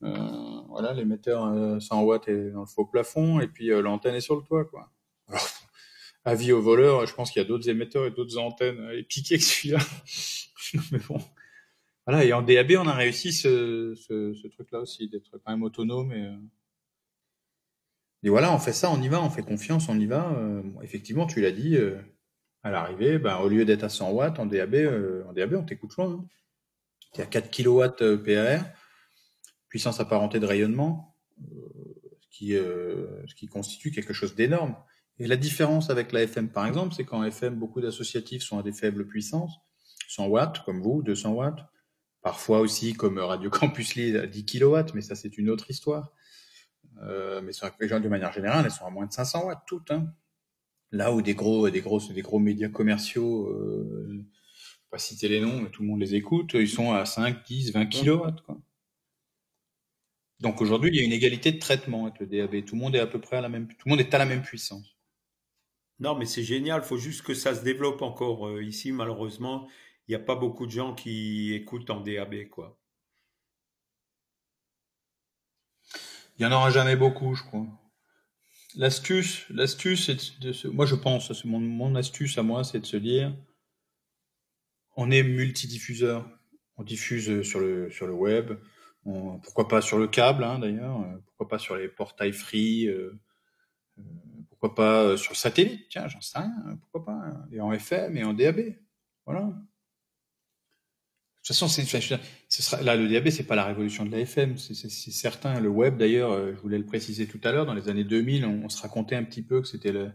Voilà, 0.00 0.94
l'émetteur 0.94 1.44
euh, 1.44 1.78
100 1.78 2.02
watts 2.02 2.28
est 2.28 2.50
dans 2.52 2.60
le 2.60 2.66
faux 2.66 2.86
plafond, 2.86 3.40
et 3.40 3.48
puis 3.48 3.68
l'antenne 3.68 4.14
est 4.14 4.20
sur 4.20 4.36
le 4.36 4.42
toit, 4.42 4.64
quoi. 4.64 4.90
Alors, 5.28 5.46
avis 6.24 6.52
aux 6.52 6.62
voleurs, 6.62 7.06
je 7.06 7.14
pense 7.14 7.30
qu'il 7.30 7.42
y 7.42 7.44
a 7.44 7.48
d'autres 7.48 7.68
émetteurs 7.68 8.06
et 8.06 8.10
d'autres 8.10 8.38
antennes 8.38 8.80
à 8.80 9.02
piquer 9.06 9.36
que 9.36 9.44
celui-là. 9.44 9.80
Mais 10.92 10.98
bon. 11.08 11.20
Voilà, 12.06 12.24
et 12.24 12.32
en 12.32 12.42
DAB, 12.42 12.72
on 12.78 12.88
a 12.88 12.94
réussi 12.94 13.32
ce, 13.32 14.48
truc-là 14.48 14.80
aussi, 14.80 15.08
d'être 15.08 15.38
quand 15.44 15.52
même 15.52 15.62
autonome 15.62 16.12
et, 16.12 16.26
euh, 16.26 16.36
et 18.22 18.28
voilà, 18.28 18.52
on 18.52 18.58
fait 18.58 18.72
ça, 18.72 18.90
on 18.90 19.00
y 19.00 19.08
va, 19.08 19.22
on 19.22 19.30
fait 19.30 19.42
confiance, 19.42 19.88
on 19.88 19.98
y 19.98 20.06
va. 20.06 20.30
Euh, 20.32 20.62
effectivement, 20.82 21.26
tu 21.26 21.40
l'as 21.40 21.52
dit, 21.52 21.76
euh, 21.76 21.98
à 22.62 22.70
l'arrivée, 22.70 23.18
ben, 23.18 23.38
au 23.38 23.48
lieu 23.48 23.64
d'être 23.64 23.84
à 23.84 23.88
100 23.88 24.10
watts 24.10 24.38
en 24.38 24.46
DAB, 24.46 24.74
en 25.28 25.32
DAB 25.32 25.54
on 25.54 25.62
t'écoute 25.62 25.96
loin. 25.96 26.26
Hein. 27.16 27.22
À 27.22 27.26
4 27.26 27.50
kW 27.50 28.18
PAR, 28.24 28.64
puissance 29.68 30.00
apparentée 30.00 30.38
de 30.38 30.46
rayonnement, 30.46 31.16
ce, 32.20 32.28
qui, 32.30 32.50
ce 32.50 33.34
qui 33.34 33.46
constitue 33.46 33.90
quelque 33.90 34.12
chose 34.12 34.34
d'énorme. 34.34 34.76
Et 35.18 35.26
la 35.26 35.36
différence 35.36 35.90
avec 35.90 36.12
la 36.12 36.22
FM, 36.22 36.50
par 36.50 36.66
exemple, 36.66 36.94
c'est 36.94 37.04
qu'en 37.04 37.24
FM, 37.24 37.54
beaucoup 37.54 37.80
d'associatifs 37.80 38.42
sont 38.42 38.58
à 38.58 38.62
des 38.62 38.72
faibles 38.72 39.06
puissances, 39.06 39.60
100 40.10 40.26
watts, 40.26 40.64
comme 40.64 40.82
vous, 40.82 41.02
200 41.02 41.32
watts, 41.32 41.64
parfois 42.20 42.60
aussi 42.60 42.94
comme 42.94 43.18
Radio 43.18 43.48
Campus 43.50 43.94
Lille 43.94 44.16
à 44.16 44.26
10 44.26 44.44
kW, 44.44 44.76
mais 44.94 45.02
ça, 45.02 45.14
c'est 45.14 45.38
une 45.38 45.50
autre 45.50 45.70
histoire. 45.70 46.12
Euh, 47.02 47.40
mais 47.42 47.52
sur 47.52 47.70
de 47.70 48.08
manière 48.08 48.32
générale, 48.32 48.64
elles 48.64 48.72
sont 48.72 48.84
à 48.84 48.90
moins 48.90 49.06
de 49.06 49.12
500 49.12 49.46
watts 49.46 49.62
toutes. 49.66 49.90
Hein. 49.90 50.12
Là 50.90 51.12
où 51.12 51.22
des 51.22 51.34
gros, 51.34 51.70
des 51.70 51.80
gros, 51.80 52.00
des 52.00 52.22
gros 52.22 52.40
médias 52.40 52.68
commerciaux, 52.68 53.46
euh, 53.48 54.08
je 54.08 54.16
vais 54.16 54.90
pas 54.90 54.98
citer 54.98 55.28
les 55.28 55.40
noms, 55.40 55.60
mais 55.60 55.70
tout 55.70 55.82
le 55.82 55.88
monde 55.88 56.00
les 56.00 56.16
écoute, 56.16 56.50
ils 56.54 56.68
sont 56.68 56.92
à 56.92 57.06
5, 57.06 57.44
10, 57.46 57.72
20 57.72 57.86
kilowatts. 57.86 58.42
Quoi. 58.42 58.58
Donc 60.40 60.60
aujourd'hui, 60.60 60.90
il 60.92 60.96
y 60.96 61.00
a 61.00 61.04
une 61.04 61.12
égalité 61.12 61.52
de 61.52 61.58
traitement 61.58 62.06
avec 62.06 62.18
le 62.18 62.26
DAB. 62.26 62.64
Tout 62.64 62.74
le 62.74 62.80
monde 62.80 62.96
est 62.96 63.00
à 63.00 63.06
peu 63.06 63.20
près 63.20 63.36
à 63.36 63.40
la 63.40 63.48
même, 63.48 63.68
tout 63.68 63.86
le 63.86 63.90
monde 63.90 64.00
est 64.00 64.12
à 64.12 64.18
la 64.18 64.26
même 64.26 64.42
puissance. 64.42 64.96
Non, 66.00 66.16
mais 66.16 66.24
c'est 66.24 66.42
génial. 66.42 66.80
Il 66.82 66.86
faut 66.86 66.96
juste 66.96 67.22
que 67.22 67.34
ça 67.34 67.54
se 67.54 67.62
développe 67.62 68.02
encore. 68.02 68.48
Euh, 68.48 68.64
ici, 68.64 68.90
malheureusement, 68.90 69.68
n'y 70.10 70.16
a 70.16 70.24
pas 70.24 70.36
beaucoup 70.36 70.66
de 70.66 70.72
gens 70.72 70.94
qui 70.94 71.54
écoutent 71.54 71.90
en 71.90 72.00
DAB, 72.00 72.48
quoi. 72.50 72.78
Il 76.38 76.42
y 76.42 76.46
en 76.46 76.52
aura 76.52 76.70
jamais 76.70 76.96
beaucoup, 76.96 77.34
je 77.34 77.42
crois. 77.42 77.66
L'astuce, 78.76 79.46
l'astuce, 79.50 80.06
c'est 80.06 80.40
de 80.40 80.52
se, 80.52 80.68
moi 80.68 80.86
je 80.86 80.94
pense, 80.94 81.32
c'est 81.32 81.44
mon, 81.44 81.94
astuce 81.96 82.38
à 82.38 82.42
moi, 82.42 82.64
c'est 82.64 82.80
de 82.80 82.86
se 82.86 82.96
dire, 82.96 83.36
on 84.96 85.10
est 85.10 85.22
multidiffuseur, 85.22 86.26
on 86.76 86.84
diffuse 86.84 87.42
sur 87.42 87.60
le 87.60 88.12
web, 88.12 88.52
pourquoi 89.04 89.68
pas 89.68 89.80
sur 89.80 89.98
le 89.98 90.06
câble 90.06 90.44
hein, 90.44 90.58
d'ailleurs, 90.58 91.00
euh, 91.00 91.18
pourquoi 91.26 91.48
pas 91.48 91.58
sur 91.58 91.76
les 91.76 91.88
portails 91.88 92.32
free, 92.32 92.86
euh, 92.86 93.18
euh, 93.98 94.02
pourquoi 94.48 94.74
pas 94.74 95.16
sur 95.16 95.36
satellite, 95.36 95.88
tiens, 95.88 96.08
j'en 96.08 96.20
sais 96.20 96.38
rien, 96.38 96.54
hein, 96.66 96.76
pourquoi 96.76 97.04
pas, 97.04 97.20
hein, 97.26 97.48
et 97.52 97.60
en 97.60 97.72
FM 97.72 98.16
et 98.16 98.24
en 98.24 98.34
DAB, 98.34 98.76
voilà. 99.26 99.52
De 101.50 101.52
toute 101.52 101.58
façon, 101.58 101.82
c'est, 101.82 102.18
ce 102.48 102.62
sera, 102.62 102.80
là, 102.80 102.94
le 102.94 103.08
DAB, 103.08 103.28
c'est 103.30 103.42
pas 103.42 103.56
la 103.56 103.64
révolution 103.64 104.04
de 104.04 104.12
la 104.12 104.20
FM, 104.20 104.56
c'est, 104.56 104.88
certain. 104.88 105.58
Le 105.58 105.68
web, 105.68 105.96
d'ailleurs, 105.96 106.30
euh, 106.30 106.52
je 106.54 106.60
voulais 106.60 106.78
le 106.78 106.86
préciser 106.86 107.26
tout 107.26 107.40
à 107.42 107.50
l'heure, 107.50 107.66
dans 107.66 107.74
les 107.74 107.88
années 107.88 108.04
2000, 108.04 108.46
on, 108.46 108.66
on 108.66 108.68
se 108.68 108.80
racontait 108.80 109.16
un 109.16 109.24
petit 109.24 109.42
peu 109.42 109.60
que 109.60 109.66
c'était 109.66 109.90
le, 109.90 110.12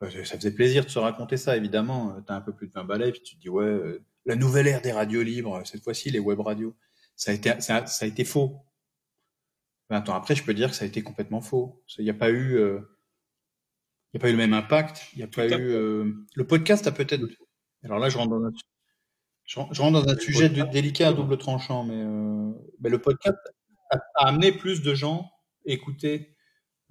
enfin, 0.00 0.24
ça 0.24 0.36
faisait 0.36 0.54
plaisir 0.54 0.86
de 0.86 0.88
se 0.88 0.98
raconter 0.98 1.36
ça, 1.36 1.54
évidemment. 1.54 2.16
Euh, 2.16 2.20
T'as 2.26 2.34
un 2.34 2.40
peu 2.40 2.54
plus 2.54 2.68
de 2.68 2.72
20 2.72 2.84
balais, 2.84 3.12
puis 3.12 3.20
tu 3.20 3.36
te 3.36 3.42
dis, 3.42 3.50
ouais, 3.50 3.66
euh, 3.66 4.02
la 4.24 4.36
nouvelle 4.36 4.68
ère 4.68 4.80
des 4.80 4.90
radios 4.90 5.22
libres, 5.22 5.60
cette 5.66 5.84
fois-ci, 5.84 6.08
les 6.08 6.18
web 6.18 6.40
radios. 6.40 6.74
Ça 7.14 7.32
a 7.32 7.34
été, 7.34 7.60
ça 7.60 7.76
a, 7.76 7.86
ça 7.86 8.06
a 8.06 8.08
été 8.08 8.24
faux. 8.24 8.56
20 9.90 10.08
ans 10.08 10.14
après, 10.14 10.34
je 10.34 10.44
peux 10.44 10.54
dire 10.54 10.70
que 10.70 10.76
ça 10.76 10.86
a 10.86 10.88
été 10.88 11.02
complètement 11.02 11.42
faux. 11.42 11.84
Il 11.98 12.04
n'y 12.04 12.10
a 12.10 12.14
pas 12.14 12.30
eu, 12.30 12.56
euh, 12.56 12.80
il 14.14 14.16
y 14.16 14.18
a 14.18 14.20
pas 14.22 14.30
eu 14.30 14.32
le 14.32 14.38
même 14.38 14.54
impact. 14.54 15.08
Il 15.12 15.18
n'y 15.18 15.24
a 15.24 15.28
pas 15.28 15.46
eu, 15.46 15.68
le 16.34 16.46
podcast 16.46 16.86
a 16.86 16.92
peut-être, 16.92 17.26
alors 17.84 17.98
là, 17.98 18.08
je 18.08 18.16
rentre 18.16 18.30
dans 18.30 18.44
un, 18.46 18.52
je 19.48 19.58
rentre 19.58 19.74
je 19.74 19.80
rentre 19.80 20.04
dans 20.04 20.12
un 20.12 20.18
sujet 20.18 20.48
podcast, 20.48 20.70
délicat 20.70 21.08
à 21.08 21.12
double 21.14 21.38
tranchant, 21.38 21.82
mais, 21.82 21.96
euh, 21.96 22.52
mais 22.80 22.90
le 22.90 23.00
podcast 23.00 23.38
a, 23.90 23.96
a 24.16 24.28
amené 24.28 24.52
plus 24.52 24.82
de 24.82 24.94
gens 24.94 25.30
à 25.66 25.72
écouter 25.72 26.36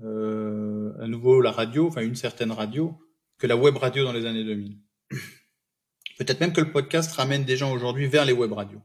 euh, 0.02 0.92
à 1.00 1.08
nouveau 1.08 1.40
la 1.40 1.52
radio, 1.52 1.88
enfin 1.88 2.02
une 2.02 2.16
certaine 2.16 2.52
radio, 2.52 3.00
que 3.38 3.46
la 3.46 3.56
web 3.56 3.78
radio 3.78 4.04
dans 4.04 4.12
les 4.12 4.26
années 4.26 4.44
2000. 4.44 4.80
Peut-être 6.18 6.40
même 6.40 6.52
que 6.52 6.62
le 6.62 6.72
podcast 6.72 7.12
ramène 7.12 7.46
des 7.46 7.58
gens 7.58 7.72
aujourd'hui 7.72 8.08
vers 8.08 8.26
les 8.26 8.34
web 8.34 8.52
radios. 8.52 8.82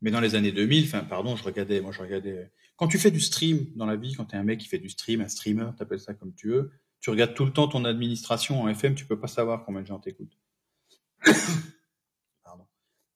Mais 0.00 0.10
dans 0.10 0.20
les 0.20 0.34
années 0.34 0.50
2000, 0.50 0.86
enfin 0.86 1.04
pardon, 1.04 1.36
je 1.36 1.44
regardais, 1.44 1.80
moi 1.80 1.92
je 1.92 2.02
regardais. 2.02 2.50
Quand 2.74 2.88
tu 2.88 2.98
fais 2.98 3.12
du 3.12 3.20
stream 3.20 3.66
dans 3.76 3.86
la 3.86 3.94
vie, 3.94 4.14
quand 4.14 4.24
tu 4.24 4.34
es 4.34 4.38
un 4.38 4.42
mec 4.42 4.58
qui 4.58 4.66
fait 4.66 4.80
du 4.80 4.88
stream, 4.88 5.20
un 5.20 5.28
streamer, 5.28 5.70
t'appelles 5.78 6.00
ça 6.00 6.12
comme 6.12 6.34
tu 6.34 6.48
veux, 6.48 6.72
tu 7.00 7.10
regardes 7.10 7.34
tout 7.34 7.44
le 7.44 7.52
temps 7.52 7.68
ton 7.68 7.84
administration 7.84 8.62
en 8.62 8.68
FM, 8.68 8.96
tu 8.96 9.06
peux 9.06 9.20
pas 9.20 9.28
savoir 9.28 9.64
combien 9.64 9.82
de 9.82 9.86
gens 9.86 10.00
t'écoutent. 10.00 10.36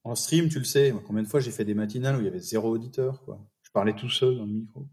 En 0.08 0.14
stream, 0.14 0.48
tu 0.48 0.58
le 0.58 0.64
sais, 0.64 0.94
combien 1.06 1.22
de 1.22 1.28
fois 1.28 1.38
j'ai 1.38 1.50
fait 1.50 1.66
des 1.66 1.74
matinales 1.74 2.16
où 2.16 2.20
il 2.20 2.24
y 2.24 2.28
avait 2.28 2.40
zéro 2.40 2.70
auditeur, 2.70 3.22
quoi. 3.24 3.46
Je 3.60 3.70
parlais 3.70 3.92
tout 3.92 4.08
seul 4.08 4.38
dans 4.38 4.46
le 4.46 4.52
micro. 4.52 4.88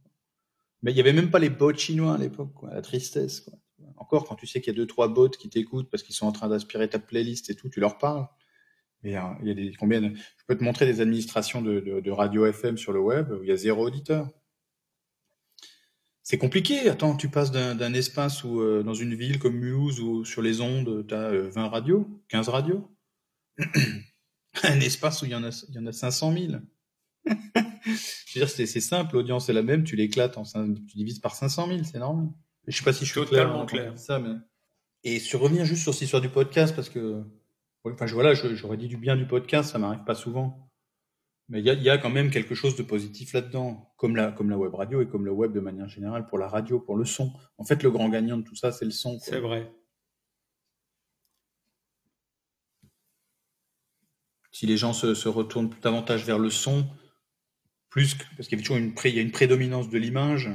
Mais 0.82 0.92
il 0.92 0.98
y 0.98 1.00
avait 1.00 1.14
même 1.14 1.32
pas 1.32 1.40
les 1.40 1.50
bots 1.50 1.74
chinois 1.74 2.16
à 2.16 2.18
l'époque, 2.18 2.54
quoi. 2.54 2.74
La 2.74 2.82
tristesse. 2.82 3.50
Encore, 3.96 4.26
quand 4.28 4.36
tu 4.36 4.46
sais 4.46 4.60
qu'il 4.60 4.74
y 4.74 4.76
a 4.76 4.78
deux, 4.78 4.86
trois 4.86 5.08
bots 5.08 5.30
qui 5.30 5.48
t'écoutent 5.48 5.90
parce 5.90 6.04
qu'ils 6.04 6.16
sont 6.16 6.26
en 6.28 6.34
train 6.34 6.50
d'aspirer 6.50 6.90
ta 6.90 7.00
playlist 7.00 7.50
et 7.50 7.56
tout, 7.56 7.70
tu 7.70 7.80
leur 7.80 7.98
parles. 7.98 8.28
Mais 9.04 9.16
euh, 9.16 9.22
il 9.42 9.48
y 9.48 9.52
a 9.52 9.54
des, 9.54 9.74
combien 9.80 10.02
de- 10.02 10.14
je 10.16 10.44
peux 10.48 10.58
te 10.58 10.64
montrer 10.66 10.86
des 10.86 11.00
administrations 11.00 11.62
de, 11.62 12.10
radio 12.12 12.46
FM 12.46 12.78
sur 12.78 12.92
le 12.92 13.00
web 13.00 13.32
où 13.32 13.42
il 13.42 13.48
y 13.48 13.54
a 13.54 13.56
zéro 13.56 13.88
auditeur. 13.88 14.30
C'est 16.24 16.38
compliqué. 16.38 16.90
Attends, 16.90 17.16
tu 17.16 17.30
passes 17.30 17.52
d'un 17.52 17.74
d'un 17.74 17.94
espace 17.94 18.44
où, 18.44 18.60
euh, 18.60 18.84
dans 18.84 18.94
une 18.96 19.16
ville 19.16 19.40
comme 19.40 19.56
Mulhouse, 19.56 20.02
où 20.02 20.26
sur 20.26 20.42
les 20.42 20.60
ondes, 20.60 21.08
tu 21.08 21.14
as 21.14 21.32
20 21.32 21.70
radios, 21.70 22.06
15 22.28 22.50
radios, 22.50 22.92
un 24.64 24.80
espace 24.80 25.22
où 25.22 25.26
il 25.26 25.32
y 25.32 25.36
en 25.36 25.44
a, 25.44 25.66
il 25.70 25.76
y 25.76 25.80
en 25.80 25.86
a 25.86 25.92
500 25.92 26.34
000. 26.34 26.54
Je 27.86 28.40
veux 28.40 28.46
dire, 28.46 28.50
c'est 28.50 28.66
simple, 28.66 29.16
l'audience 29.16 29.50
est 29.50 29.54
la 29.54 29.64
même, 29.64 29.84
tu 29.84 29.96
l'éclates, 29.96 30.38
en 30.38 30.44
tu 30.44 30.98
divises 30.98 31.20
par 31.20 31.36
500 31.36 31.68
000, 31.68 31.80
c'est 31.84 32.00
normal. 32.00 32.28
Je 32.68 32.76
sais 32.76 32.84
pas 32.84 32.94
si 32.94 33.06
je 33.06 33.12
suis 33.12 33.22
Totalement 33.22 33.66
clair. 33.66 33.84
quand 33.86 33.92
clair. 33.92 33.94
dis 33.94 34.04
Ça, 34.04 34.20
mais... 34.20 34.36
Et 35.04 35.20
sur 35.20 35.40
revenir 35.40 35.66
juste 35.66 35.84
sur 35.84 35.94
cette 35.94 36.04
histoire 36.04 36.22
du 36.22 36.30
podcast, 36.30 36.76
parce 36.76 36.90
que, 36.90 37.24
enfin, 37.84 38.08
je, 38.08 38.16
voilà, 38.16 38.34
j'aurais 38.34 38.78
dit 38.78 38.88
du 38.88 38.98
bien 38.98 39.16
du 39.16 39.28
podcast, 39.28 39.72
ça 39.72 39.78
m'arrive 39.78 40.04
pas 40.04 40.16
souvent. 40.16 40.72
Mais 41.48 41.60
il 41.60 41.66
y 41.66 41.70
a, 41.70 41.74
y 41.74 41.90
a 41.92 42.00
quand 42.00 42.10
même 42.10 42.32
quelque 42.32 42.56
chose 42.56 42.76
de 42.76 42.82
positif 42.82 43.34
là-dedans, 43.34 43.94
comme 43.98 44.16
la, 44.16 44.32
comme 44.32 44.50
la 44.50 44.58
web 44.58 44.74
radio 44.74 45.02
et 45.02 45.08
comme 45.08 45.26
le 45.26 45.32
web 45.32 45.52
de 45.52 45.60
manière 45.60 45.88
générale 45.88 46.26
pour 46.26 46.40
la 46.40 46.48
radio, 46.48 46.80
pour 46.80 46.98
le 46.98 47.06
son. 47.06 47.32
En 47.60 47.66
fait, 47.66 47.84
le 47.84 47.92
grand 47.92 48.10
gagnant 48.10 48.38
de 48.38 48.44
tout 48.44 48.56
ça, 48.56 48.72
c'est 48.72 48.86
le 48.86 48.92
son. 48.92 49.20
C'est 49.20 49.40
vrai. 49.40 49.72
Si 54.56 54.66
les 54.66 54.78
gens 54.78 54.94
se, 54.94 55.16
se 55.16 55.28
retournent 55.28 55.70
davantage 55.82 56.24
vers 56.24 56.40
le 56.40 56.50
son, 56.50 56.88
plus 57.90 58.16
parce 58.38 58.48
qu'il 58.48 58.58
y 58.58 58.62
toujours 58.62 58.78
une, 58.78 58.94
y 59.04 59.20
a 59.20 59.22
une 59.22 59.34
prédominance 59.34 59.90
de 59.90 59.98
l'image. 59.98 60.50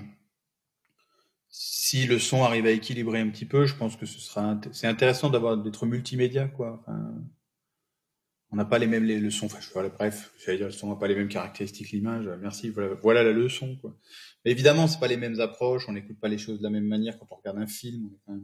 Si 1.50 2.06
le 2.06 2.18
son 2.18 2.42
arrive 2.42 2.64
à 2.64 2.70
équilibrer 2.70 3.20
un 3.20 3.28
petit 3.28 3.44
peu, 3.44 3.66
je 3.66 3.74
pense 3.74 3.96
que 3.96 4.06
ce 4.06 4.18
sera 4.18 4.58
c'est 4.72 4.86
intéressant 4.86 5.28
d'être 5.28 5.84
multimédia 5.84 6.48
quoi. 6.48 6.82
on 8.50 8.56
n'a 8.56 8.64
pas 8.64 8.78
les 8.78 8.86
mêmes 8.86 9.04
les 9.04 9.20
leçons. 9.20 9.44
Enfin, 9.44 9.60
je, 9.60 9.70
bref, 9.70 10.32
j'allais 10.38 10.56
dire 10.56 10.68
le 10.68 10.72
son 10.72 10.88
n'a 10.88 10.96
pas 10.96 11.06
les 11.06 11.14
mêmes 11.14 11.28
caractéristiques 11.28 11.90
l'image. 11.90 12.26
Merci, 12.40 12.70
voilà, 13.02 13.22
la 13.22 13.32
leçon 13.32 13.76
quoi. 13.82 13.94
Mais 14.46 14.50
évidemment, 14.50 14.88
c'est 14.88 14.98
pas 14.98 15.08
les 15.08 15.18
mêmes 15.18 15.40
approches. 15.40 15.90
On 15.90 15.92
n'écoute 15.92 16.18
pas 16.18 16.28
les 16.28 16.38
choses 16.38 16.60
de 16.60 16.64
la 16.64 16.70
même 16.70 16.86
manière 16.86 17.18
quand 17.18 17.26
on 17.30 17.36
regarde 17.36 17.58
un 17.58 17.66
film. 17.66 18.08
On 18.28 18.36
est, 18.36 18.40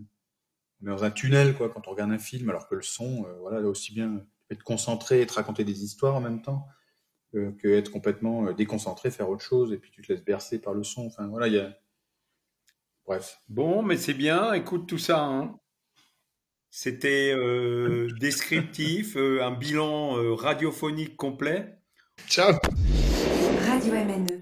dans 0.83 1.03
un 1.03 1.11
tunnel 1.11 1.55
quoi 1.55 1.71
quand 1.71 1.89
on 1.89 1.93
regarde 1.93 2.13
un 2.13 2.19
film, 2.19 2.51
alors 2.51 2.69
que 2.69 2.75
le 2.75 2.83
son, 2.83 3.25
euh, 3.25 3.33
voilà, 3.41 3.67
aussi 3.67 3.95
bien 3.95 4.23
être 4.51 4.63
concentré 4.63 5.21
et 5.21 5.27
te 5.27 5.35
raconter 5.35 5.65
des 5.65 5.83
histoires 5.83 6.17
en 6.17 6.21
même 6.21 6.43
temps 6.43 6.67
que, 7.33 7.69
être 7.69 7.91
complètement 7.91 8.47
euh, 8.47 8.53
déconcentré, 8.53 9.11
faire 9.11 9.29
autre 9.29 9.45
chose, 9.45 9.73
et 9.73 9.79
puis 9.79 9.91
tu 9.91 10.03
te 10.03 10.13
laisses 10.13 10.25
bercer 10.25 10.61
par 10.61 10.75
le 10.75 10.83
son. 10.83 11.07
Enfin, 11.07 11.27
voilà, 11.27 11.49
il 11.49 11.55
y 11.55 11.59
a. 11.59 11.77
Bref. 13.05 13.41
Bon, 13.49 13.83
mais 13.83 13.97
c'est 13.97 14.15
bien, 14.15 14.53
écoute 14.53 14.89
tout 14.89 14.99
ça. 14.99 15.23
Hein. 15.23 15.59
C'était 16.71 17.33
euh, 17.35 18.09
descriptif, 18.21 19.17
euh, 19.17 19.45
un 19.45 19.53
bilan 19.53 20.35
radiophonique 20.35 21.17
complet. 21.17 21.79
Ciao. 22.29 22.53
Radio 23.69 23.93
MNE. 23.93 24.39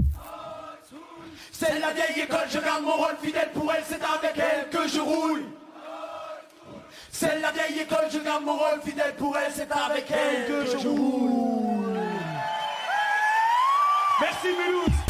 C'est 1.52 1.78
la 1.78 1.92
vieille 1.92 2.24
école, 2.24 2.48
je 2.50 2.58
garde 2.58 2.82
mon 2.82 2.96
rôle 2.96 3.16
fidèle 3.22 3.50
pour 3.52 3.72
elle, 3.72 3.84
c'est 3.86 4.02
avec 4.02 4.36
elle 4.36 4.70
que 4.70 4.88
je 4.88 5.00
roule. 5.00 5.44
C'est 7.24 7.40
la 7.40 7.52
vieille 7.52 7.80
école, 7.80 8.06
je 8.12 8.18
garde 8.18 8.44
mon 8.44 8.52
rôle 8.52 8.82
fidèle 8.84 9.14
pour 9.16 9.34
elle, 9.38 9.50
c'est 9.50 9.72
avec 9.72 10.10
elle 10.10 10.46
que 10.46 10.66
je 10.66 10.86
roule. 10.86 11.98
Merci 14.20 14.48
Mulhouse 14.48 15.03